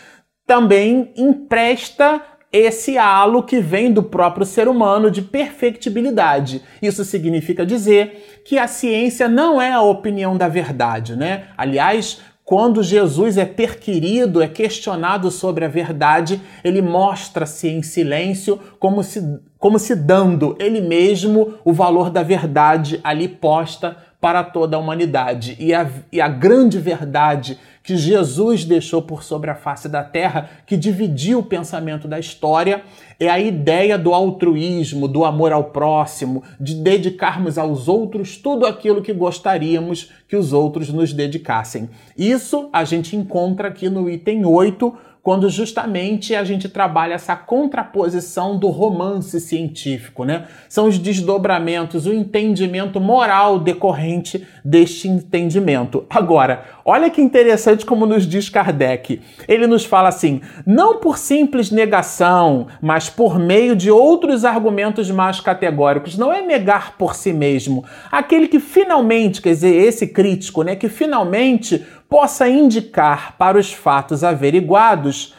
também 0.47 1.13
empresta 1.17 2.23
esse 2.57 2.97
halo 2.97 3.43
que 3.43 3.61
vem 3.61 3.93
do 3.93 4.03
próprio 4.03 4.47
ser 4.47 4.69
humano 4.69 5.11
de 5.11 5.23
perfectibilidade. 5.23 6.63
Isso 6.81 7.05
significa 7.05 7.67
dizer 7.67 8.43
que 8.45 8.59
a 8.59 8.67
ciência 8.67 9.29
não 9.29 9.61
é 9.61 9.73
a 9.73 9.83
opinião 9.83 10.37
da 10.37 10.49
verdade, 10.49 11.17
né? 11.17 11.49
Aliás, 11.57 12.21
quando 12.47 12.81
Jesus 12.81 13.37
é 13.37 13.45
perquirido, 13.45 14.41
é 14.41 14.47
questionado 14.47 15.33
sobre 15.33 15.65
a 15.65 15.69
verdade, 15.69 16.41
ele 16.63 16.81
mostra-se 16.81 17.67
em 17.69 17.83
silêncio, 17.83 18.61
como 18.79 19.03
se, 19.03 19.21
como 19.59 19.81
se 19.81 19.97
dando 19.97 20.57
ele 20.61 20.81
mesmo 20.81 21.55
o 21.65 21.73
valor 21.73 22.09
da 22.09 22.23
verdade 22.23 23.01
ali 23.03 23.27
posta 23.27 23.97
para 24.21 24.43
toda 24.43 24.77
a 24.77 24.81
humanidade. 24.81 25.57
E 25.59 25.75
a, 25.75 25.89
e 26.11 26.21
a 26.21 26.29
grande 26.29 26.79
verdade 26.79 27.59
que 27.83 27.97
Jesus 27.97 28.65
deixou 28.65 29.01
por 29.01 29.23
sobre 29.23 29.49
a 29.49 29.55
face 29.55 29.89
da 29.89 30.03
terra, 30.03 30.51
que 30.67 30.77
dividiu 30.77 31.39
o 31.39 31.45
pensamento 31.45 32.09
da 32.09 32.19
história, 32.19 32.83
é 33.21 33.29
a 33.29 33.39
ideia 33.39 33.97
do 33.97 34.13
altruísmo, 34.13 35.07
do 35.07 35.25
amor 35.25 35.53
ao 35.53 35.65
próximo, 35.65 36.43
de 36.59 36.75
dedicarmos 36.75 37.57
aos 37.57 37.87
outros 37.87 38.37
tudo 38.37 38.67
aquilo 38.67 39.01
que 39.01 39.13
gostaríamos 39.13 40.11
que 40.27 40.35
os 40.35 40.53
outros 40.53 40.93
nos 40.93 41.13
dedicassem. 41.13 41.89
Isso 42.19 42.69
a 42.73 42.83
gente 42.83 43.15
encontra 43.15 43.69
aqui 43.69 43.89
no 43.89 44.11
item 44.11 44.45
8 44.45 44.93
quando 45.27 45.51
justamente 45.51 46.37
a 46.37 46.45
gente 46.45 46.69
trabalha 46.69 47.15
essa 47.15 47.35
contraposição 47.35 48.57
do 48.57 48.69
romance 48.69 49.41
científico, 49.41 50.23
né? 50.23 50.45
São 50.69 50.87
os 50.87 51.01
desdobramentos, 51.01 52.07
o 52.07 52.13
entendimento 52.13 53.01
moral 53.01 53.59
decorrente 53.59 54.47
deste 54.65 55.09
entendimento. 55.09 56.07
Agora, 56.09 56.63
olha 56.85 57.11
que 57.11 57.21
interessante 57.21 57.85
como 57.85 58.07
nos 58.07 58.25
diz 58.25 58.49
Kardec. 58.49 59.21
Ele 59.49 59.67
nos 59.67 59.85
fala 59.85 60.11
assim: 60.11 60.41
não 60.65 61.01
por 61.01 61.19
simples 61.19 61.73
negação, 61.73 62.69
mas 62.81 63.11
por 63.11 63.37
meio 63.37 63.75
de 63.75 63.91
outros 63.91 64.45
argumentos 64.45 65.11
mais 65.11 65.41
categóricos. 65.41 66.17
Não 66.17 66.33
é 66.33 66.41
negar 66.41 66.97
por 66.97 67.17
si 67.17 67.33
mesmo. 67.33 67.85
Aquele 68.13 68.47
que 68.47 68.61
finalmente, 68.61 69.43
quer 69.43 69.55
dizer, 69.55 69.75
esse 69.75 70.07
crítico, 70.07 70.63
né, 70.63 70.77
que 70.77 70.89
finalmente 70.89 71.85
possa 72.09 72.49
indicar 72.49 73.37
para 73.37 73.59
os 73.59 73.73
fatos 73.73 74.23
averiguados 74.23 75.35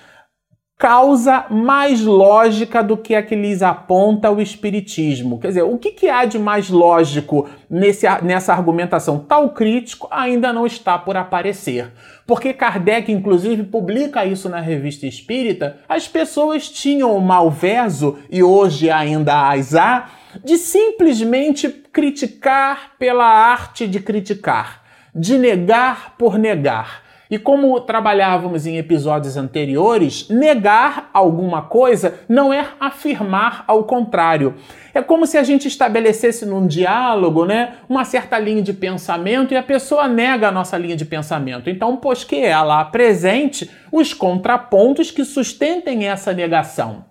causa 0.77 1.45
mais 1.49 2.01
lógica 2.01 2.83
do 2.83 2.95
que 2.95 3.15
a 3.15 3.23
que 3.23 3.35
lhes 3.35 3.63
aponta 3.63 4.29
o 4.29 4.39
Espiritismo. 4.39 5.39
Quer 5.39 5.47
dizer, 5.47 5.63
o 5.63 5.77
que, 5.77 5.91
que 5.91 6.07
há 6.07 6.23
de 6.23 6.37
mais 6.37 6.69
lógico 6.69 7.49
nesse, 7.67 8.05
nessa 8.21 8.53
argumentação? 8.53 9.17
Tal 9.17 9.49
crítico 9.49 10.07
ainda 10.11 10.53
não 10.53 10.67
está 10.67 10.99
por 10.99 11.17
aparecer. 11.17 11.91
Porque 12.27 12.53
Kardec, 12.53 13.11
inclusive, 13.11 13.63
publica 13.63 14.23
isso 14.23 14.47
na 14.49 14.59
revista 14.59 15.07
Espírita, 15.07 15.77
as 15.89 16.07
pessoas 16.07 16.69
tinham 16.69 17.17
o 17.17 17.21
malverso, 17.21 18.19
e 18.29 18.43
hoje 18.43 18.91
ainda 18.91 19.49
as 19.49 19.73
há, 19.73 20.09
de 20.43 20.57
simplesmente 20.57 21.69
criticar 21.69 22.91
pela 22.99 23.25
arte 23.25 23.87
de 23.87 23.99
criticar 23.99 24.86
de 25.17 25.37
negar 25.37 26.15
por 26.17 26.37
negar. 26.37 27.07
E 27.29 27.37
como 27.37 27.79
trabalhávamos 27.81 28.65
em 28.65 28.77
episódios 28.77 29.35
anteriores, 29.35 30.29
negar 30.29 31.09
alguma 31.13 31.61
coisa 31.61 32.21
não 32.29 32.53
é 32.53 32.69
afirmar 32.79 33.65
ao 33.67 33.83
contrário. 33.83 34.55
É 34.93 35.01
como 35.01 35.27
se 35.27 35.37
a 35.37 35.43
gente 35.43 35.67
estabelecesse 35.67 36.45
num 36.45 36.65
diálogo, 36.65 37.45
né, 37.45 37.75
uma 37.89 38.05
certa 38.05 38.39
linha 38.39 38.61
de 38.61 38.71
pensamento 38.73 39.53
e 39.53 39.57
a 39.57 39.63
pessoa 39.63 40.07
nega 40.07 40.47
a 40.47 40.51
nossa 40.51 40.77
linha 40.77 40.95
de 40.95 41.03
pensamento. 41.03 41.69
Então, 41.69 41.97
pois 41.97 42.23
que 42.23 42.37
ela 42.37 42.79
apresente 42.79 43.69
os 43.91 44.13
contrapontos 44.13 45.11
que 45.11 45.25
sustentem 45.25 46.07
essa 46.07 46.31
negação. 46.31 47.05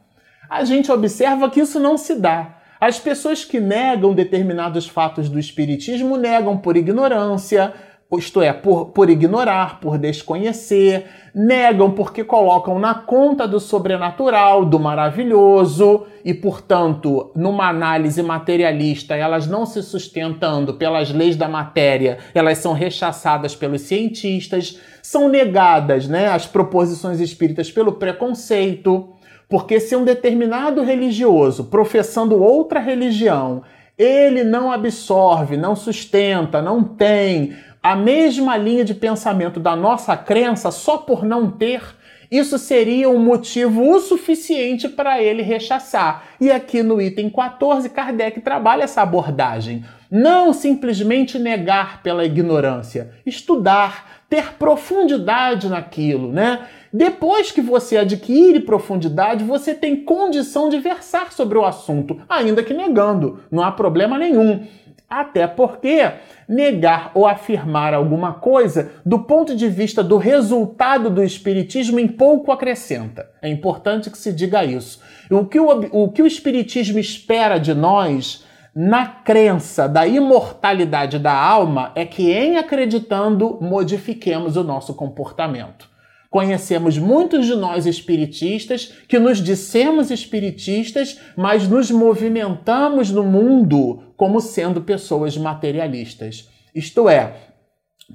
A 0.48 0.64
gente 0.64 0.90
observa 0.90 1.50
que 1.50 1.60
isso 1.60 1.78
não 1.78 1.98
se 1.98 2.14
dá. 2.14 2.56
As 2.80 2.98
pessoas 2.98 3.44
que 3.44 3.58
negam 3.58 4.14
determinados 4.14 4.86
fatos 4.86 5.28
do 5.28 5.38
Espiritismo 5.38 6.16
negam 6.16 6.56
por 6.56 6.76
ignorância, 6.76 7.72
isto 8.12 8.40
é, 8.40 8.52
por, 8.52 8.86
por 8.86 9.10
ignorar, 9.10 9.80
por 9.80 9.98
desconhecer, 9.98 11.06
negam 11.34 11.90
porque 11.90 12.22
colocam 12.22 12.78
na 12.78 12.94
conta 12.94 13.48
do 13.48 13.58
sobrenatural, 13.58 14.64
do 14.64 14.78
maravilhoso, 14.78 16.06
e, 16.24 16.32
portanto, 16.32 17.32
numa 17.34 17.68
análise 17.68 18.22
materialista, 18.22 19.16
elas 19.16 19.48
não 19.48 19.66
se 19.66 19.82
sustentando 19.82 20.74
pelas 20.74 21.10
leis 21.10 21.34
da 21.34 21.48
matéria, 21.48 22.18
elas 22.32 22.58
são 22.58 22.72
rechaçadas 22.72 23.56
pelos 23.56 23.82
cientistas, 23.82 24.80
são 25.02 25.28
negadas 25.28 26.06
né, 26.06 26.28
as 26.28 26.46
proposições 26.46 27.18
espíritas 27.18 27.72
pelo 27.72 27.94
preconceito, 27.94 29.08
porque 29.48 29.80
se 29.80 29.96
um 29.96 30.04
determinado 30.04 30.82
religioso 30.82 31.64
professando 31.64 32.40
outra 32.40 32.78
religião 32.78 33.62
ele 33.98 34.44
não 34.44 34.70
absorve, 34.70 35.56
não 35.56 35.74
sustenta, 35.74 36.60
não 36.60 36.84
tem 36.84 37.56
a 37.86 37.94
mesma 37.94 38.56
linha 38.56 38.84
de 38.84 38.94
pensamento 38.94 39.60
da 39.60 39.76
nossa 39.76 40.16
crença 40.16 40.72
só 40.72 40.98
por 40.98 41.24
não 41.24 41.48
ter, 41.48 41.80
isso 42.28 42.58
seria 42.58 43.08
um 43.08 43.20
motivo 43.20 43.80
o 43.88 44.00
suficiente 44.00 44.88
para 44.88 45.22
ele 45.22 45.40
rechaçar. 45.40 46.24
E 46.40 46.50
aqui 46.50 46.82
no 46.82 47.00
item 47.00 47.30
14, 47.30 47.88
Kardec 47.90 48.40
trabalha 48.40 48.82
essa 48.82 49.02
abordagem. 49.02 49.84
Não 50.10 50.52
simplesmente 50.52 51.38
negar 51.38 52.02
pela 52.02 52.24
ignorância, 52.24 53.12
estudar, 53.24 54.24
ter 54.28 54.54
profundidade 54.54 55.68
naquilo, 55.68 56.32
né? 56.32 56.66
Depois 56.92 57.52
que 57.52 57.60
você 57.60 57.98
adquire 57.98 58.58
profundidade, 58.58 59.44
você 59.44 59.72
tem 59.72 59.94
condição 59.94 60.68
de 60.68 60.80
versar 60.80 61.32
sobre 61.32 61.56
o 61.56 61.64
assunto, 61.64 62.20
ainda 62.28 62.64
que 62.64 62.74
negando, 62.74 63.44
não 63.48 63.62
há 63.62 63.70
problema 63.70 64.18
nenhum. 64.18 64.66
Até 65.08 65.46
porque 65.46 66.10
negar 66.48 67.12
ou 67.14 67.26
afirmar 67.26 67.94
alguma 67.94 68.34
coisa 68.34 68.90
do 69.04 69.20
ponto 69.20 69.54
de 69.54 69.68
vista 69.68 70.02
do 70.02 70.16
resultado 70.16 71.08
do 71.08 71.22
Espiritismo 71.22 72.00
em 72.00 72.08
pouco 72.08 72.50
acrescenta. 72.50 73.30
É 73.40 73.48
importante 73.48 74.10
que 74.10 74.18
se 74.18 74.32
diga 74.32 74.64
isso. 74.64 75.00
O 75.30 75.44
que 75.44 75.60
o, 75.60 75.68
o, 75.92 76.10
que 76.10 76.22
o 76.22 76.26
Espiritismo 76.26 76.98
espera 76.98 77.58
de 77.58 77.72
nós 77.72 78.44
na 78.74 79.06
crença 79.06 79.88
da 79.88 80.06
imortalidade 80.06 81.18
da 81.18 81.32
alma 81.32 81.92
é 81.94 82.04
que, 82.04 82.30
em 82.30 82.58
acreditando, 82.58 83.58
modifiquemos 83.60 84.56
o 84.56 84.64
nosso 84.64 84.92
comportamento. 84.92 85.88
Conhecemos 86.28 86.98
muitos 86.98 87.46
de 87.46 87.54
nós 87.54 87.86
espiritistas 87.86 88.92
que 89.08 89.18
nos 89.18 89.38
dissemos 89.38 90.10
espiritistas, 90.10 91.18
mas 91.36 91.66
nos 91.66 91.90
movimentamos 91.90 93.10
no 93.10 93.22
mundo 93.22 94.02
como 94.16 94.40
sendo 94.40 94.80
pessoas 94.80 95.36
materialistas. 95.36 96.48
Isto 96.74 97.08
é, 97.08 97.34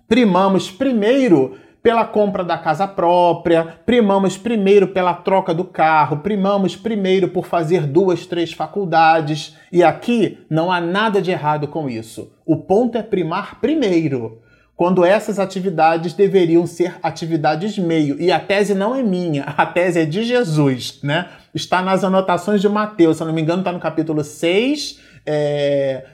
primamos 0.07 0.69
primeiro 0.69 1.57
pela 1.81 2.05
compra 2.05 2.43
da 2.43 2.57
casa 2.57 2.87
própria, 2.87 3.79
primamos 3.85 4.37
primeiro 4.37 4.89
pela 4.89 5.13
troca 5.13 5.53
do 5.53 5.63
carro, 5.63 6.17
primamos 6.17 6.75
primeiro 6.75 7.29
por 7.29 7.45
fazer 7.45 7.87
duas, 7.87 8.25
três 8.25 8.53
faculdades. 8.53 9.57
E 9.71 9.83
aqui 9.83 10.37
não 10.49 10.71
há 10.71 10.79
nada 10.79 11.21
de 11.21 11.31
errado 11.31 11.67
com 11.67 11.89
isso. 11.89 12.31
O 12.45 12.57
ponto 12.57 12.97
é 12.97 13.03
primar 13.03 13.59
primeiro 13.59 14.41
quando 14.75 15.05
essas 15.05 15.37
atividades 15.37 16.13
deveriam 16.13 16.65
ser 16.65 16.95
atividades 17.03 17.77
meio. 17.77 18.19
E 18.19 18.31
a 18.31 18.39
tese 18.39 18.73
não 18.73 18.95
é 18.95 19.03
minha, 19.03 19.43
a 19.57 19.65
tese 19.65 19.99
é 19.99 20.05
de 20.05 20.23
Jesus, 20.23 20.99
né? 21.03 21.29
Está 21.53 21.81
nas 21.81 22.03
anotações 22.03 22.61
de 22.61 22.69
Mateus, 22.69 23.17
se 23.17 23.23
eu 23.23 23.27
não 23.27 23.33
me 23.33 23.41
engano, 23.41 23.61
está 23.61 23.71
no 23.71 23.79
capítulo 23.79 24.23
6, 24.23 24.99
é, 25.25 26.05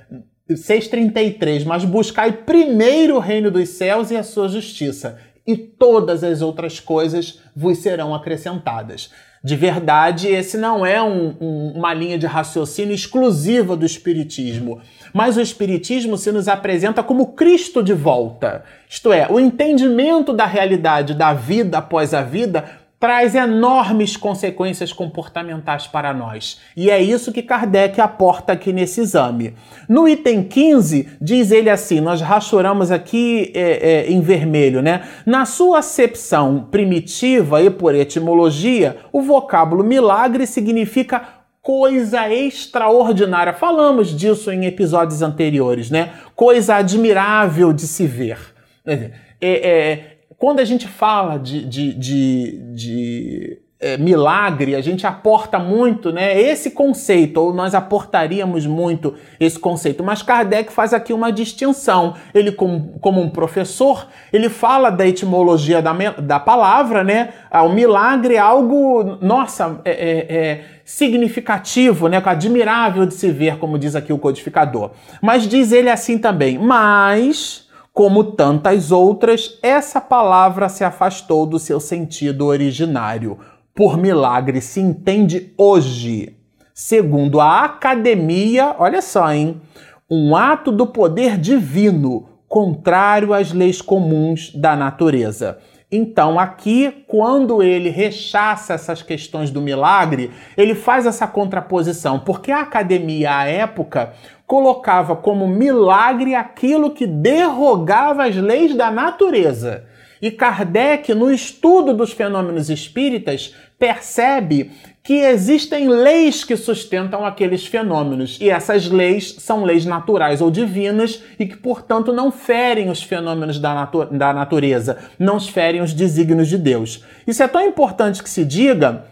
6,33. 0.50 1.66
Mas 1.66 1.84
buscai 1.86 2.32
primeiro 2.32 3.16
o 3.16 3.20
reino 3.20 3.52
dos 3.52 3.70
céus 3.70 4.12
e 4.12 4.16
a 4.16 4.24
sua 4.24 4.48
justiça, 4.48 5.18
e 5.46 5.56
todas 5.56 6.24
as 6.24 6.42
outras 6.42 6.80
coisas 6.80 7.40
vos 7.56 7.78
serão 7.80 8.14
acrescentadas. 8.14 9.10
De 9.44 9.56
verdade, 9.56 10.28
esse 10.28 10.58
não 10.58 10.86
é 10.86 11.02
um, 11.02 11.36
um, 11.40 11.72
uma 11.76 11.94
linha 11.94 12.18
de 12.18 12.26
raciocínio 12.26 12.94
exclusiva 12.94 13.78
do 13.78 13.86
Espiritismo, 13.86 14.82
mas 15.14 15.38
o 15.38 15.42
Espiritismo 15.42 16.18
se 16.18 16.32
nos 16.32 16.48
apresenta 16.48 17.04
como 17.04 17.28
Cristo 17.28 17.84
de 17.84 17.94
volta. 17.94 18.64
Isto 18.90 19.14
é, 19.14 19.28
o 19.30 19.40
entendimento 19.40 20.34
da 20.34 20.46
realidade 20.46 21.14
da 21.14 21.34
vida 21.34 21.78
após 21.78 22.14
a 22.14 22.24
vida 22.24 22.66
traz 23.00 23.36
enormes 23.36 24.18
consequências 24.18 24.92
comportamentais 24.92 25.86
para 25.86 26.14
nós. 26.14 26.60
E 26.76 26.90
é 26.90 27.02
isso 27.02 27.32
que 27.32 27.44
Kardec 27.44 28.02
aporta 28.02 28.54
aqui 28.54 28.74
nesse 28.74 29.02
exame. 29.02 29.54
No 29.88 30.08
item 30.08 30.44
15, 30.44 31.18
diz 31.22 31.52
ele 31.52 31.70
assim: 31.70 32.02
nós 32.02 32.22
rachuramos 32.22 32.92
aqui 32.92 33.52
é, 33.54 34.06
é, 34.08 34.12
em 34.12 34.22
vermelho, 34.22 34.82
né? 34.82 35.08
Na 35.26 35.46
sua 35.46 35.80
acepção 35.80 36.68
primitiva 36.72 37.62
e 37.62 37.70
por 37.70 37.94
etimologia, 37.94 38.98
o 39.12 39.22
vocábulo 39.22 39.84
milagre 39.84 40.48
significa 40.48 41.38
coisa 41.62 42.34
extraordinária. 42.34 43.54
Falamos 43.54 44.16
disso 44.16 44.52
em 44.52 44.66
episódios 44.66 45.22
anteriores, 45.22 45.92
né? 45.92 46.14
Coisa 46.36 46.76
admirável 46.76 47.74
de 47.74 47.86
se 47.86 48.08
ver. 48.08 48.40
É, 48.86 49.12
é, 49.42 50.17
quando 50.38 50.60
a 50.60 50.66
gente 50.66 50.88
fala 50.88 51.38
de, 51.38 51.66
de, 51.66 51.94
de, 51.94 52.58
de 52.74 53.60
é, 53.80 53.98
milagre, 53.98 54.76
a 54.76 54.82
gente 54.82 55.06
aporta 55.06 55.60
muito, 55.60 56.12
né? 56.12 56.40
Esse 56.40 56.72
conceito, 56.72 57.38
ou 57.38 57.54
nós 57.54 57.76
aportaríamos 57.76 58.66
muito 58.66 59.16
esse 59.40 59.60
conceito. 59.60 60.04
Mas 60.04 60.22
Kardec 60.22 60.72
faz 60.72 60.94
aqui 60.94 61.14
uma 61.14 61.32
distinção. 61.32 62.16
Ele, 62.34 62.52
como, 62.52 62.98
como 63.00 63.22
um 63.22 63.30
professor, 63.30 64.08
ele 64.34 64.50
fala 64.50 64.90
da 64.90 65.08
etimologia 65.08 65.82
da, 65.82 65.94
da 65.94 66.40
palavra, 66.40 67.04
né? 67.04 67.30
Ah, 67.50 67.64
o 67.64 67.74
milagre 67.74 68.36
é 68.36 68.40
algo, 68.40 69.18
nossa, 69.22 69.80
é, 69.86 69.92
é, 69.92 70.36
é 70.36 70.66
significativo, 70.84 72.08
né? 72.08 72.22
Admirável 72.24 73.06
de 73.06 73.14
se 73.14 73.32
ver, 73.32 73.58
como 73.58 73.78
diz 73.78 73.96
aqui 73.96 74.12
o 74.12 74.18
codificador. 74.18 74.92
Mas 75.22 75.48
diz 75.48 75.72
ele 75.72 75.90
assim 75.90 76.18
também, 76.18 76.58
mas 76.58 77.67
como 77.98 78.24
tantas 78.24 78.92
outras, 78.92 79.58
essa 79.64 80.00
palavra 80.00 80.70
se 80.70 80.84
afastou 80.84 81.48
do 81.48 81.58
seu 81.58 81.80
sentido 81.80 82.46
originário. 82.46 83.40
Por 83.74 83.98
milagre 83.98 84.62
se 84.62 84.80
entende 84.80 85.52
hoje, 85.58 86.38
segundo 86.76 87.42
a 87.42 87.66
academia, 87.66 88.76
olha 88.78 89.02
só, 89.02 89.34
hein? 89.34 89.60
Um 90.08 90.36
ato 90.36 90.72
do 90.72 90.86
poder 90.86 91.40
divino, 91.40 92.30
contrário 92.48 93.34
às 93.34 93.52
leis 93.52 93.82
comuns 93.82 94.54
da 94.54 94.76
natureza. 94.76 95.58
Então, 95.92 96.38
aqui, 96.38 97.04
quando 97.08 97.64
ele 97.64 97.90
rechaça 97.90 98.74
essas 98.74 99.02
questões 99.02 99.50
do 99.50 99.62
milagre, 99.62 100.32
ele 100.56 100.76
faz 100.76 101.06
essa 101.06 101.26
contraposição, 101.26 102.20
porque 102.20 102.52
a 102.52 102.60
academia, 102.60 103.38
à 103.38 103.46
época, 103.46 104.14
colocava 104.48 105.14
como 105.14 105.46
milagre 105.46 106.34
aquilo 106.34 106.92
que 106.92 107.06
derrogava 107.06 108.26
as 108.26 108.36
leis 108.38 108.74
da 108.74 108.90
natureza. 108.90 109.84
E 110.22 110.32
Kardec, 110.32 111.14
no 111.14 111.32
estudo 111.32 111.94
dos 111.94 112.12
fenômenos 112.14 112.70
espíritas, 112.70 113.54
percebe 113.78 114.72
que 115.04 115.14
existem 115.14 115.88
leis 115.88 116.44
que 116.44 116.58
sustentam 116.58 117.26
aqueles 117.26 117.66
fenômenos, 117.66 118.38
e 118.42 118.50
essas 118.50 118.90
leis 118.90 119.36
são 119.38 119.64
leis 119.64 119.86
naturais 119.86 120.42
ou 120.42 120.50
divinas 120.50 121.22
e 121.40 121.46
que, 121.46 121.56
portanto, 121.56 122.12
não 122.12 122.32
ferem 122.32 122.90
os 122.90 123.04
fenômenos 123.04 123.60
da, 123.60 123.74
natu 123.74 124.06
da 124.06 124.34
natureza, 124.34 124.98
não 125.20 125.40
ferem 125.40 125.82
os 125.82 125.94
desígnios 125.94 126.48
de 126.48 126.58
Deus. 126.58 127.06
Isso 127.26 127.44
é 127.44 127.48
tão 127.48 127.62
importante 127.62 128.24
que 128.24 128.30
se 128.30 128.44
diga 128.44 129.06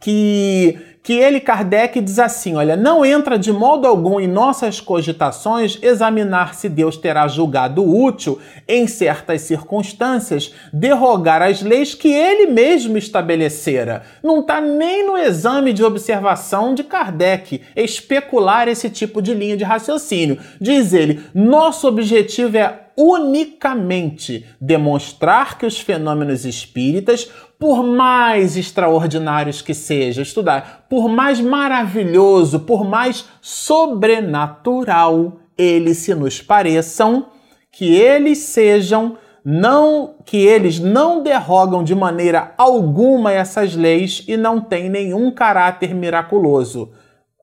que 0.00 0.78
que 1.08 1.14
ele, 1.14 1.40
Kardec, 1.40 2.02
diz 2.02 2.18
assim: 2.18 2.54
olha, 2.54 2.76
não 2.76 3.02
entra 3.02 3.38
de 3.38 3.50
modo 3.50 3.86
algum 3.86 4.20
em 4.20 4.28
nossas 4.28 4.78
cogitações 4.78 5.78
examinar 5.80 6.52
se 6.52 6.68
Deus 6.68 6.98
terá 6.98 7.26
julgado 7.26 7.82
útil, 7.82 8.38
em 8.68 8.86
certas 8.86 9.40
circunstâncias, 9.40 10.52
derrogar 10.70 11.40
as 11.40 11.62
leis 11.62 11.94
que 11.94 12.12
ele 12.12 12.48
mesmo 12.48 12.98
estabelecera. 12.98 14.02
Não 14.22 14.40
está 14.40 14.60
nem 14.60 15.06
no 15.06 15.16
exame 15.16 15.72
de 15.72 15.82
observação 15.82 16.74
de 16.74 16.84
Kardec 16.84 17.62
especular 17.74 18.68
esse 18.68 18.90
tipo 18.90 19.22
de 19.22 19.32
linha 19.32 19.56
de 19.56 19.64
raciocínio. 19.64 20.38
Diz 20.60 20.92
ele: 20.92 21.22
nosso 21.34 21.88
objetivo 21.88 22.58
é 22.58 22.80
unicamente 22.98 24.44
demonstrar 24.60 25.56
que 25.56 25.64
os 25.64 25.78
fenômenos 25.78 26.44
espíritas 26.44 27.30
por 27.58 27.82
mais 27.82 28.56
extraordinários 28.56 29.60
que 29.60 29.74
sejam, 29.74 30.22
estudar, 30.22 30.86
por 30.88 31.08
mais 31.08 31.40
maravilhoso, 31.40 32.60
por 32.60 32.84
mais 32.84 33.26
sobrenatural 33.40 35.40
eles 35.58 35.98
se 35.98 36.14
nos 36.14 36.40
pareçam, 36.40 37.26
que 37.72 37.96
eles 37.96 38.38
sejam, 38.38 39.18
não 39.44 40.14
que 40.24 40.36
eles 40.36 40.78
não 40.78 41.22
derrogam 41.22 41.82
de 41.82 41.94
maneira 41.94 42.54
alguma 42.56 43.32
essas 43.32 43.74
leis 43.74 44.24
e 44.28 44.36
não 44.36 44.60
têm 44.60 44.88
nenhum 44.88 45.32
caráter 45.32 45.94
miraculoso, 45.94 46.92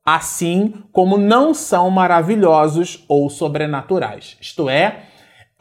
assim 0.06 0.74
como 0.94 1.18
não 1.18 1.54
são 1.54 1.90
maravilhosos 1.90 3.04
ou 3.10 3.30
sobrenaturais. 3.30 4.38
Isto 4.40 4.70
é, 4.70 5.04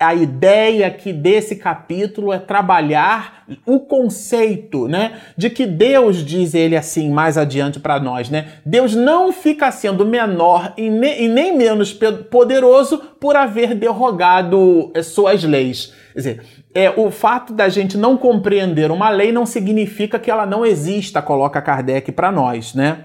a 0.05 0.14
ideia 0.14 0.87
aqui 0.87 1.12
desse 1.12 1.57
capítulo 1.57 2.33
é 2.33 2.38
trabalhar 2.38 3.45
o 3.67 3.81
conceito, 3.81 4.88
né, 4.88 5.21
de 5.37 5.51
que 5.51 5.67
Deus 5.67 6.25
diz 6.25 6.55
ele 6.55 6.77
assim 6.77 7.11
mais 7.11 7.37
adiante 7.37 7.79
para 7.79 8.01
nós, 8.01 8.31
né? 8.31 8.49
Deus 8.64 8.95
não 8.95 9.33
fica 9.33 9.71
sendo 9.71 10.07
menor 10.07 10.73
e, 10.77 10.88
ne, 10.88 11.25
e 11.25 11.29
nem 11.29 11.57
menos 11.57 11.93
poderoso 12.31 12.99
por 13.21 13.37
haver 13.37 13.75
derrogado 13.75 14.90
eh, 14.95 15.03
suas 15.03 15.45
leis. 15.45 15.93
Quer 16.12 16.19
dizer, 16.19 16.43
é, 16.75 16.90
o 16.90 17.11
fato 17.11 17.53
da 17.53 17.69
gente 17.69 17.97
não 17.97 18.17
compreender 18.17 18.90
uma 18.90 19.11
lei 19.11 19.33
não 19.33 19.47
significa 19.47 20.19
que 20.19 20.31
ela 20.31 20.47
não 20.47 20.64
exista, 20.64 21.23
coloca 21.23 21.62
Kardec 21.62 22.12
para 22.12 22.33
nós, 22.33 22.75
né? 22.75 23.05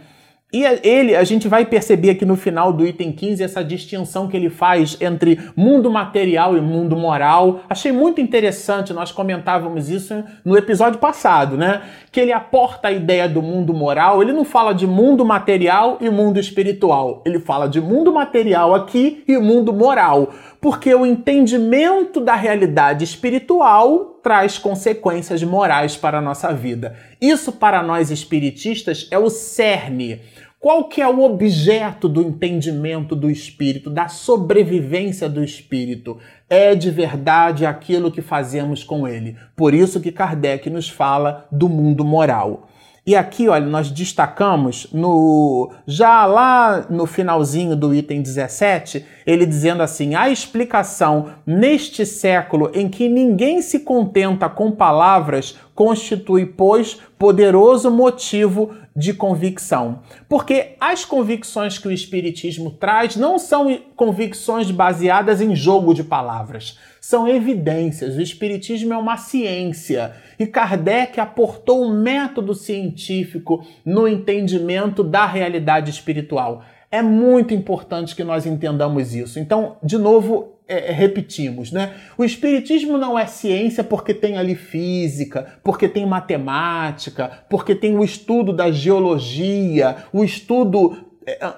E 0.52 0.64
ele, 0.64 1.16
a 1.16 1.24
gente 1.24 1.48
vai 1.48 1.64
perceber 1.64 2.10
aqui 2.10 2.26
no 2.26 2.36
final 2.36 2.74
do 2.74 2.84
item 2.84 3.12
15 3.12 3.44
essa 3.44 3.64
distinção 3.64 4.28
que 4.28 4.36
ele 4.36 4.50
faz 4.50 4.98
entre 5.00 5.40
mundo 5.56 5.92
material 5.92 6.58
e 6.58 6.62
mundo 6.62 6.98
moral. 6.98 7.60
Achei 7.70 7.92
muito 7.92 8.20
interessante, 8.20 8.92
nós 8.92 9.12
comentávamos 9.12 9.92
isso 9.92 10.24
no 10.44 10.58
episódio 10.58 10.98
passado, 10.98 11.56
né? 11.56 11.84
Que 12.12 12.20
ele 12.20 12.34
aporta 12.34 12.88
a 12.88 12.92
ideia 12.92 13.30
do 13.30 13.44
mundo 13.44 13.76
moral, 13.76 14.24
ele 14.24 14.34
não 14.34 14.44
fala 14.44 14.74
de 14.74 14.88
mundo 14.88 15.24
material 15.24 16.00
e 16.02 16.10
mundo 16.10 16.40
espiritual. 16.40 17.22
Ele 17.28 17.38
fala 17.38 17.70
de 17.70 17.80
mundo 17.80 18.12
material 18.12 18.74
aqui 18.74 19.24
e 19.28 19.38
mundo 19.38 19.72
moral 19.72 20.34
porque 20.62 20.94
o 20.94 21.06
entendimento 21.06 22.20
da 22.20 22.36
realidade 22.36 23.04
espiritual 23.04 24.20
traz 24.22 24.58
consequências 24.58 25.42
morais 25.44 25.96
para 25.96 26.18
a 26.18 26.22
nossa 26.22 26.54
vida. 26.54 26.96
Isso 27.22 27.52
para 27.54 27.82
nós 27.82 28.12
espiritistas 28.12 29.08
é 29.12 29.18
o 29.18 29.30
cerne. 29.30 30.22
Qual 30.60 30.90
que 30.90 31.02
é 31.02 31.08
o 31.08 31.24
objeto 31.24 32.10
do 32.10 32.22
entendimento 32.22 33.16
do 33.16 33.30
espírito, 33.30 33.90
da 33.90 34.10
sobrevivência 34.10 35.30
do 35.30 35.42
espírito? 35.42 36.18
É 36.50 36.76
de 36.76 36.92
verdade 36.92 37.66
aquilo 37.66 38.12
que 38.12 38.22
fazemos 38.22 38.84
com 38.84 39.08
ele. 39.08 39.38
Por 39.56 39.74
isso 39.74 40.02
que 40.02 40.12
Kardec 40.12 40.70
nos 40.70 40.90
fala 40.90 41.48
do 41.50 41.70
mundo 41.70 42.04
moral. 42.04 42.69
E 43.10 43.16
aqui, 43.16 43.50
olha, 43.50 43.66
nós 43.66 43.90
destacamos 43.90 44.86
no 44.94 45.72
já 45.88 46.28
lá 46.28 46.86
no 46.92 47.08
finalzinho 47.08 47.76
do 47.76 47.92
item 47.92 48.22
17, 48.22 49.04
ele 49.26 49.48
dizendo 49.48 49.82
assim: 49.82 50.14
a 50.14 50.30
explicação 50.30 51.32
neste 51.44 52.06
século 52.06 52.70
em 52.72 52.88
que 52.88 53.10
ninguém 53.10 53.64
se 53.64 53.80
contenta 53.80 54.48
com 54.48 54.70
palavras 54.70 55.58
constitui, 55.74 56.46
pois, 56.46 57.00
poderoso 57.18 57.90
motivo 57.90 58.76
de 58.96 59.14
convicção. 59.14 60.02
Porque 60.28 60.76
as 60.80 61.04
convicções 61.04 61.80
que 61.80 61.88
o 61.88 61.92
Espiritismo 61.92 62.70
traz 62.70 63.16
não 63.16 63.40
são 63.40 63.80
convicções 63.96 64.70
baseadas 64.70 65.42
em 65.42 65.56
jogo 65.56 65.96
de 65.96 66.04
palavras, 66.04 66.78
são 67.00 67.28
evidências. 67.28 68.18
O 68.18 68.22
Espiritismo 68.22 68.94
é 68.94 68.98
uma 68.98 69.18
ciência 69.18 70.14
e 70.40 70.48
Kardec 70.48 71.20
aportou 71.20 71.84
um 71.84 72.02
método 72.02 72.56
científico 72.56 73.64
no 73.86 74.08
entendimento 74.08 75.04
da 75.04 75.26
realidade 75.26 75.92
espiritual. 75.92 76.64
É 76.90 77.02
muito 77.02 77.54
importante 77.54 78.16
que 78.16 78.24
nós 78.24 78.46
entendamos 78.46 79.14
isso. 79.14 79.38
Então, 79.38 79.76
de 79.84 79.98
novo, 79.98 80.60
é, 80.68 80.90
é, 80.90 80.92
repetimos, 80.92 81.72
né? 81.72 81.96
O 82.18 82.24
espiritismo 82.24 82.98
não 82.98 83.18
é 83.18 83.26
ciência 83.26 83.84
porque 83.84 84.14
tem 84.14 84.38
ali 84.38 84.56
física, 84.56 85.60
porque 85.64 85.88
tem 85.88 86.06
matemática, 86.06 87.44
porque 87.50 87.76
tem 87.76 87.98
o 87.98 88.04
estudo 88.04 88.54
da 88.54 88.72
geologia, 88.72 89.98
o 90.14 90.24
estudo 90.24 91.09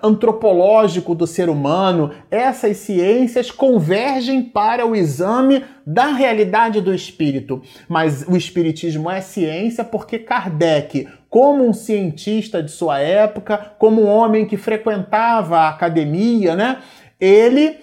antropológico 0.01 1.13
do 1.13 1.27
ser 1.27 1.49
humano. 1.49 2.11
Essas 2.29 2.77
ciências 2.77 3.51
convergem 3.51 4.41
para 4.41 4.85
o 4.85 4.95
exame 4.95 5.63
da 5.85 6.07
realidade 6.07 6.81
do 6.81 6.93
espírito. 6.93 7.61
Mas 7.87 8.25
o 8.27 8.35
espiritismo 8.35 9.09
é 9.09 9.21
ciência 9.21 9.83
porque 9.83 10.19
Kardec, 10.19 11.07
como 11.29 11.67
um 11.67 11.73
cientista 11.73 12.61
de 12.61 12.71
sua 12.71 12.99
época, 12.99 13.73
como 13.79 14.03
um 14.03 14.07
homem 14.07 14.45
que 14.45 14.57
frequentava 14.57 15.59
a 15.59 15.69
academia, 15.69 16.55
né? 16.55 16.79
Ele 17.19 17.77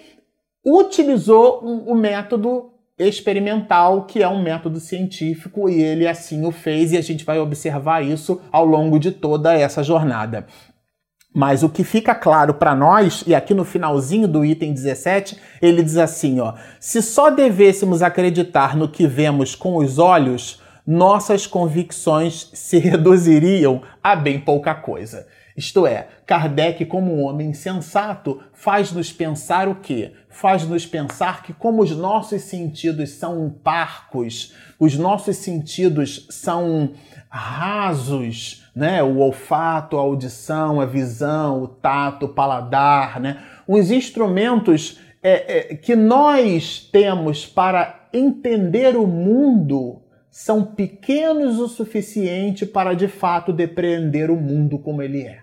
utilizou 0.65 1.59
o 1.63 1.95
método 1.95 2.73
experimental, 2.99 4.03
que 4.03 4.21
é 4.21 4.27
um 4.27 4.41
método 4.41 4.79
científico, 4.79 5.69
e 5.69 5.81
ele 5.81 6.05
assim 6.05 6.45
o 6.45 6.51
fez, 6.51 6.91
e 6.91 6.97
a 6.97 7.01
gente 7.01 7.23
vai 7.23 7.39
observar 7.39 8.03
isso 8.03 8.41
ao 8.51 8.65
longo 8.65 8.99
de 8.99 9.11
toda 9.11 9.53
essa 9.53 9.81
jornada. 9.81 10.45
Mas 11.33 11.61
o 11.61 11.69
que 11.69 11.83
fica 11.83 12.15
claro 12.15 12.55
para 12.55 12.73
nós, 12.73 13.23
e 13.27 13.35
aqui 13.35 13.53
no 13.53 13.63
finalzinho 13.63 14.27
do 14.27 14.43
item 14.43 14.73
17, 14.73 15.37
ele 15.61 15.83
diz 15.83 15.97
assim: 15.97 16.39
ó, 16.39 16.55
se 16.79 17.01
só 17.01 17.29
devêssemos 17.29 18.01
acreditar 18.01 18.75
no 18.75 18.89
que 18.89 19.05
vemos 19.05 19.53
com 19.53 19.77
os 19.77 19.99
olhos, 19.99 20.59
nossas 20.85 21.45
convicções 21.45 22.49
se 22.53 22.79
reduziriam 22.79 23.83
a 24.03 24.15
bem 24.15 24.39
pouca 24.39 24.73
coisa. 24.73 25.27
Isto 25.55 25.85
é, 25.85 26.07
Kardec, 26.25 26.85
como 26.85 27.13
um 27.13 27.23
homem 27.23 27.53
sensato, 27.53 28.41
faz-nos 28.53 29.11
pensar 29.11 29.67
o 29.67 29.75
quê? 29.75 30.13
Faz-nos 30.29 30.85
pensar 30.85 31.43
que, 31.43 31.51
como 31.51 31.83
os 31.83 31.91
nossos 31.91 32.43
sentidos 32.43 33.09
são 33.11 33.53
parcos, 33.61 34.53
os 34.79 34.97
nossos 34.97 35.35
sentidos 35.35 36.25
são 36.29 36.93
rasos, 37.29 38.68
né? 38.79 39.03
O 39.03 39.17
olfato, 39.17 39.97
a 39.97 40.01
audição, 40.01 40.79
a 40.79 40.85
visão, 40.85 41.61
o 41.61 41.67
tato, 41.67 42.25
o 42.25 42.29
paladar, 42.29 43.19
né? 43.19 43.43
Os 43.67 43.91
instrumentos 43.91 44.99
é, 45.21 45.73
é, 45.73 45.75
que 45.75 45.95
nós 45.95 46.79
temos 46.91 47.45
para 47.45 48.07
entender 48.13 48.95
o 48.95 49.05
mundo 49.05 50.01
são 50.31 50.63
pequenos 50.63 51.59
o 51.59 51.67
suficiente 51.67 52.65
para 52.65 52.93
de 52.93 53.07
fato 53.07 53.51
depreender 53.51 54.31
o 54.31 54.37
mundo 54.37 54.79
como 54.79 55.01
ele 55.01 55.23
é 55.23 55.39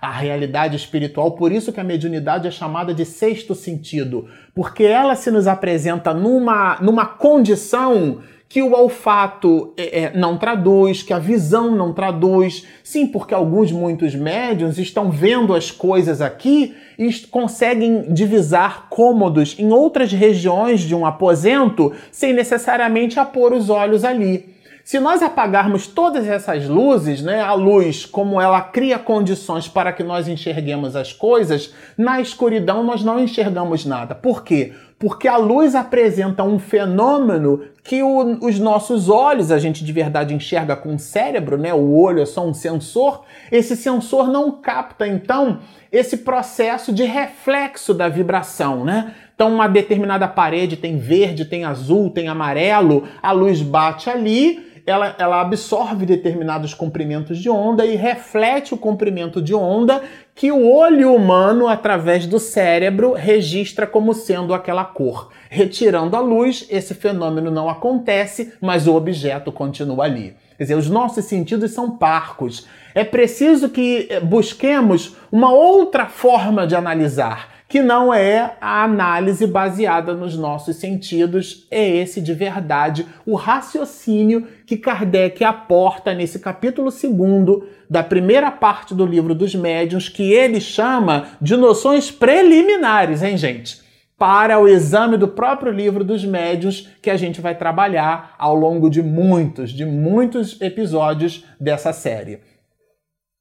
a 0.00 0.10
realidade 0.10 0.76
espiritual. 0.76 1.32
Por 1.32 1.50
isso 1.50 1.72
que 1.72 1.80
a 1.80 1.84
mediunidade 1.84 2.46
é 2.46 2.50
chamada 2.50 2.92
de 2.92 3.04
sexto 3.04 3.54
sentido, 3.54 4.28
porque 4.54 4.84
ela 4.84 5.14
se 5.14 5.30
nos 5.30 5.46
apresenta 5.46 6.12
numa, 6.12 6.78
numa 6.80 7.06
condição 7.06 8.20
que 8.48 8.62
o 8.62 8.72
olfato 8.72 9.72
é, 9.76 10.02
é, 10.02 10.12
não 10.16 10.38
traduz, 10.38 11.02
que 11.02 11.12
a 11.12 11.18
visão 11.18 11.74
não 11.74 11.92
traduz. 11.92 12.66
Sim, 12.82 13.06
porque 13.06 13.34
alguns, 13.34 13.72
muitos 13.72 14.14
médiums 14.14 14.78
estão 14.78 15.10
vendo 15.10 15.54
as 15.54 15.70
coisas 15.70 16.20
aqui 16.20 16.74
e 16.98 17.12
conseguem 17.30 18.12
divisar 18.12 18.88
cômodos 18.88 19.56
em 19.58 19.72
outras 19.72 20.12
regiões 20.12 20.82
de 20.82 20.94
um 20.94 21.04
aposento 21.04 21.92
sem 22.12 22.32
necessariamente 22.32 23.18
apor 23.18 23.52
os 23.52 23.68
olhos 23.70 24.04
ali. 24.04 24.54
Se 24.84 25.00
nós 25.00 25.22
apagarmos 25.22 25.86
todas 25.86 26.28
essas 26.28 26.68
luzes, 26.68 27.22
né, 27.22 27.40
a 27.40 27.54
luz, 27.54 28.04
como 28.04 28.38
ela 28.38 28.60
cria 28.60 28.98
condições 28.98 29.66
para 29.66 29.94
que 29.94 30.02
nós 30.02 30.28
enxerguemos 30.28 30.94
as 30.94 31.10
coisas, 31.10 31.72
na 31.96 32.20
escuridão 32.20 32.84
nós 32.84 33.02
não 33.02 33.18
enxergamos 33.18 33.86
nada. 33.86 34.14
Por 34.14 34.44
quê? 34.44 34.74
Porque 34.98 35.28
a 35.28 35.36
luz 35.36 35.74
apresenta 35.74 36.42
um 36.42 36.58
fenômeno 36.58 37.64
que 37.82 38.02
o, 38.02 38.38
os 38.44 38.58
nossos 38.58 39.08
olhos, 39.08 39.50
a 39.50 39.58
gente 39.58 39.84
de 39.84 39.92
verdade 39.92 40.34
enxerga 40.34 40.74
com 40.74 40.94
o 40.94 40.98
cérebro, 40.98 41.58
né? 41.58 41.74
O 41.74 41.92
olho 41.94 42.22
é 42.22 42.26
só 42.26 42.46
um 42.46 42.54
sensor. 42.54 43.24
Esse 43.52 43.76
sensor 43.76 44.28
não 44.28 44.52
capta, 44.52 45.06
então, 45.06 45.58
esse 45.92 46.18
processo 46.18 46.92
de 46.92 47.04
reflexo 47.04 47.92
da 47.92 48.08
vibração, 48.08 48.84
né? 48.84 49.14
Então, 49.34 49.52
uma 49.52 49.66
determinada 49.66 50.28
parede 50.28 50.76
tem 50.76 50.96
verde, 50.96 51.44
tem 51.44 51.64
azul, 51.64 52.08
tem 52.08 52.28
amarelo, 52.28 53.04
a 53.20 53.32
luz 53.32 53.60
bate 53.62 54.08
ali 54.08 54.73
ela, 54.86 55.14
ela 55.18 55.40
absorve 55.40 56.04
determinados 56.04 56.74
comprimentos 56.74 57.38
de 57.38 57.48
onda 57.48 57.86
e 57.86 57.96
reflete 57.96 58.74
o 58.74 58.76
comprimento 58.76 59.40
de 59.40 59.54
onda 59.54 60.02
que 60.34 60.52
o 60.52 60.70
olho 60.70 61.14
humano, 61.14 61.68
através 61.68 62.26
do 62.26 62.38
cérebro, 62.38 63.12
registra 63.12 63.86
como 63.86 64.12
sendo 64.12 64.52
aquela 64.52 64.84
cor. 64.84 65.30
Retirando 65.48 66.16
a 66.16 66.20
luz, 66.20 66.66
esse 66.68 66.92
fenômeno 66.92 67.50
não 67.50 67.68
acontece, 67.68 68.52
mas 68.60 68.86
o 68.86 68.94
objeto 68.94 69.50
continua 69.50 70.04
ali. 70.04 70.36
Quer 70.58 70.64
dizer, 70.64 70.74
os 70.76 70.90
nossos 70.90 71.24
sentidos 71.24 71.70
são 71.70 71.96
parcos. 71.96 72.66
É 72.94 73.04
preciso 73.04 73.70
que 73.70 74.06
eh, 74.10 74.20
busquemos 74.20 75.16
uma 75.32 75.52
outra 75.52 76.06
forma 76.06 76.66
de 76.66 76.76
analisar 76.76 77.53
que 77.74 77.82
não 77.82 78.14
é 78.14 78.54
a 78.60 78.84
análise 78.84 79.48
baseada 79.48 80.14
nos 80.14 80.36
nossos 80.36 80.76
sentidos, 80.76 81.66
é 81.72 81.84
esse 81.84 82.20
de 82.20 82.32
verdade 82.32 83.04
o 83.26 83.34
raciocínio 83.34 84.46
que 84.64 84.76
Kardec 84.76 85.42
aporta 85.42 86.14
nesse 86.14 86.38
capítulo 86.38 86.92
segundo 86.92 87.66
da 87.90 88.00
primeira 88.00 88.48
parte 88.52 88.94
do 88.94 89.04
livro 89.04 89.34
dos 89.34 89.56
médiuns, 89.56 90.08
que 90.08 90.32
ele 90.32 90.60
chama 90.60 91.30
de 91.42 91.56
noções 91.56 92.12
preliminares, 92.12 93.24
hein, 93.24 93.36
gente? 93.36 93.82
para 94.16 94.56
o 94.60 94.68
exame 94.68 95.16
do 95.16 95.26
próprio 95.26 95.72
livro 95.72 96.04
dos 96.04 96.24
médios 96.24 96.88
que 97.02 97.10
a 97.10 97.16
gente 97.16 97.40
vai 97.40 97.56
trabalhar 97.56 98.36
ao 98.38 98.54
longo 98.54 98.88
de 98.88 99.02
muitos, 99.02 99.72
de 99.72 99.84
muitos 99.84 100.60
episódios 100.60 101.44
dessa 101.58 101.92
série. 101.92 102.38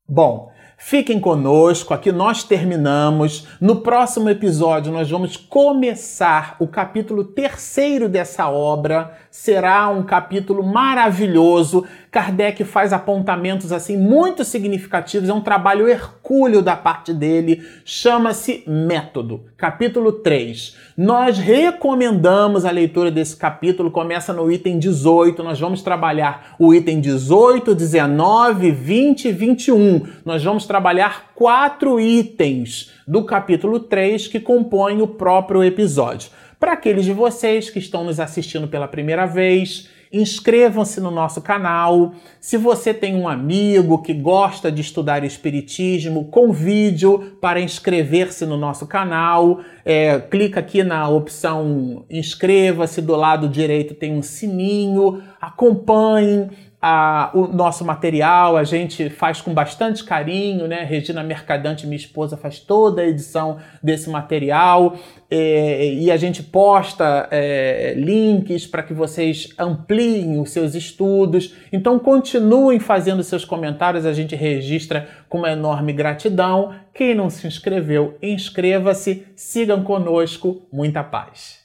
Bom, 0.10 0.52
Fiquem 0.86 1.18
conosco, 1.18 1.94
aqui 1.94 2.12
nós 2.12 2.44
terminamos. 2.44 3.48
No 3.60 3.78
próximo 3.78 4.30
episódio, 4.30 4.92
nós 4.92 5.10
vamos 5.10 5.38
começar 5.38 6.58
o 6.60 6.68
capítulo 6.68 7.24
terceiro 7.24 8.10
dessa 8.10 8.50
obra. 8.50 9.18
Será 9.34 9.90
um 9.90 10.04
capítulo 10.04 10.62
maravilhoso 10.62 11.88
Kardec 12.14 12.64
faz 12.64 12.94
apontamentos 12.94 13.72
assim 13.72 13.98
muito 13.98 14.46
significativos, 14.46 15.28
é 15.28 15.34
um 15.34 15.42
trabalho 15.42 15.88
hercúleo 15.88 16.62
da 16.62 16.76
parte 16.76 17.12
dele, 17.12 17.68
chama-se 17.84 18.64
Método, 18.68 19.46
capítulo 19.58 20.12
3. 20.12 20.78
Nós 20.96 21.40
recomendamos 21.40 22.66
a 22.66 22.70
leitura 22.70 23.10
desse 23.10 23.36
capítulo, 23.36 23.90
começa 23.90 24.32
no 24.32 24.52
item 24.52 24.78
18, 24.78 25.42
nós 25.42 25.60
vamos 25.60 25.82
trabalhar 25.82 26.56
o 26.60 26.72
item 26.72 27.02
18, 27.02 27.74
19, 27.74 28.70
20 28.70 29.30
e 29.30 29.32
21. 29.32 30.06
Nós 30.24 30.44
vamos 30.44 30.68
trabalhar 30.68 31.32
quatro 31.34 32.00
itens 32.00 32.92
do 33.08 33.24
capítulo 33.24 33.80
3 33.80 34.28
que 34.28 34.40
compõem 34.40 35.02
o 35.02 35.08
próprio 35.08 35.64
episódio. 35.64 36.30
Para 36.64 36.72
aqueles 36.72 37.04
de 37.04 37.12
vocês 37.12 37.70
que 37.70 37.78
estão 37.78 38.06
nos 38.06 38.22
assistindo 38.22 38.70
pela 38.70 38.88
primeira 38.88 39.26
vez, 39.26 39.90
Inscrevam-se 40.14 41.02
no 41.02 41.10
nosso 41.10 41.42
canal. 41.42 42.14
Se 42.40 42.56
você 42.56 42.94
tem 42.94 43.16
um 43.16 43.28
amigo 43.28 44.04
que 44.04 44.14
gosta 44.14 44.72
de 44.72 44.80
estudar 44.80 45.24
Espiritismo, 45.24 46.26
convide-o 46.26 47.18
para 47.42 47.60
inscrever-se 47.60 48.46
no 48.46 48.56
nosso 48.56 48.86
canal. 48.86 49.62
É, 49.84 50.20
clica 50.20 50.60
aqui 50.60 50.84
na 50.84 51.10
opção 51.10 52.06
inscreva-se, 52.12 53.02
do 53.02 53.16
lado 53.16 53.50
direito 53.50 53.96
tem 53.96 54.14
um 54.14 54.22
sininho. 54.22 55.24
Acompanhe 55.42 56.48
a, 56.86 57.32
o 57.34 57.48
nosso 57.48 57.86
material, 57.86 58.58
a 58.58 58.66
gente 58.66 59.10
faz 59.10 59.40
com 59.40 59.54
bastante 59.54 60.04
carinho, 60.04 60.68
né? 60.68 60.84
Regina 60.84 61.24
Mercadante, 61.24 61.88
minha 61.88 61.96
esposa, 61.96 62.36
faz 62.36 62.60
toda 62.60 63.02
a 63.02 63.08
edição 63.08 63.58
desse 63.82 64.10
material 64.10 64.98
é, 65.32 65.94
e 65.94 66.12
a 66.12 66.18
gente 66.18 66.44
posta 66.44 67.30
é, 67.32 67.94
links 67.96 68.68
para 68.68 68.84
que 68.84 68.94
vocês 68.94 69.48
ampliem 69.58 70.42
os 70.42 70.50
seus 70.50 70.76
estudos. 70.76 71.56
Então, 71.72 71.98
continuem 71.98 72.82
fazendo 72.82 73.24
seus 73.24 73.46
comentários, 73.46 74.06
a 74.06 74.12
gente 74.12 74.36
registra 74.36 75.08
com 75.30 75.38
uma 75.38 75.52
enorme 75.52 75.94
gratidão. 75.94 76.76
Quem 76.94 77.16
não 77.16 77.30
se 77.30 77.48
inscreveu, 77.48 78.18
inscreva-se, 78.22 79.26
sigam 79.38 79.86
conosco, 79.86 80.68
muita 80.70 81.02
paz. 81.02 81.63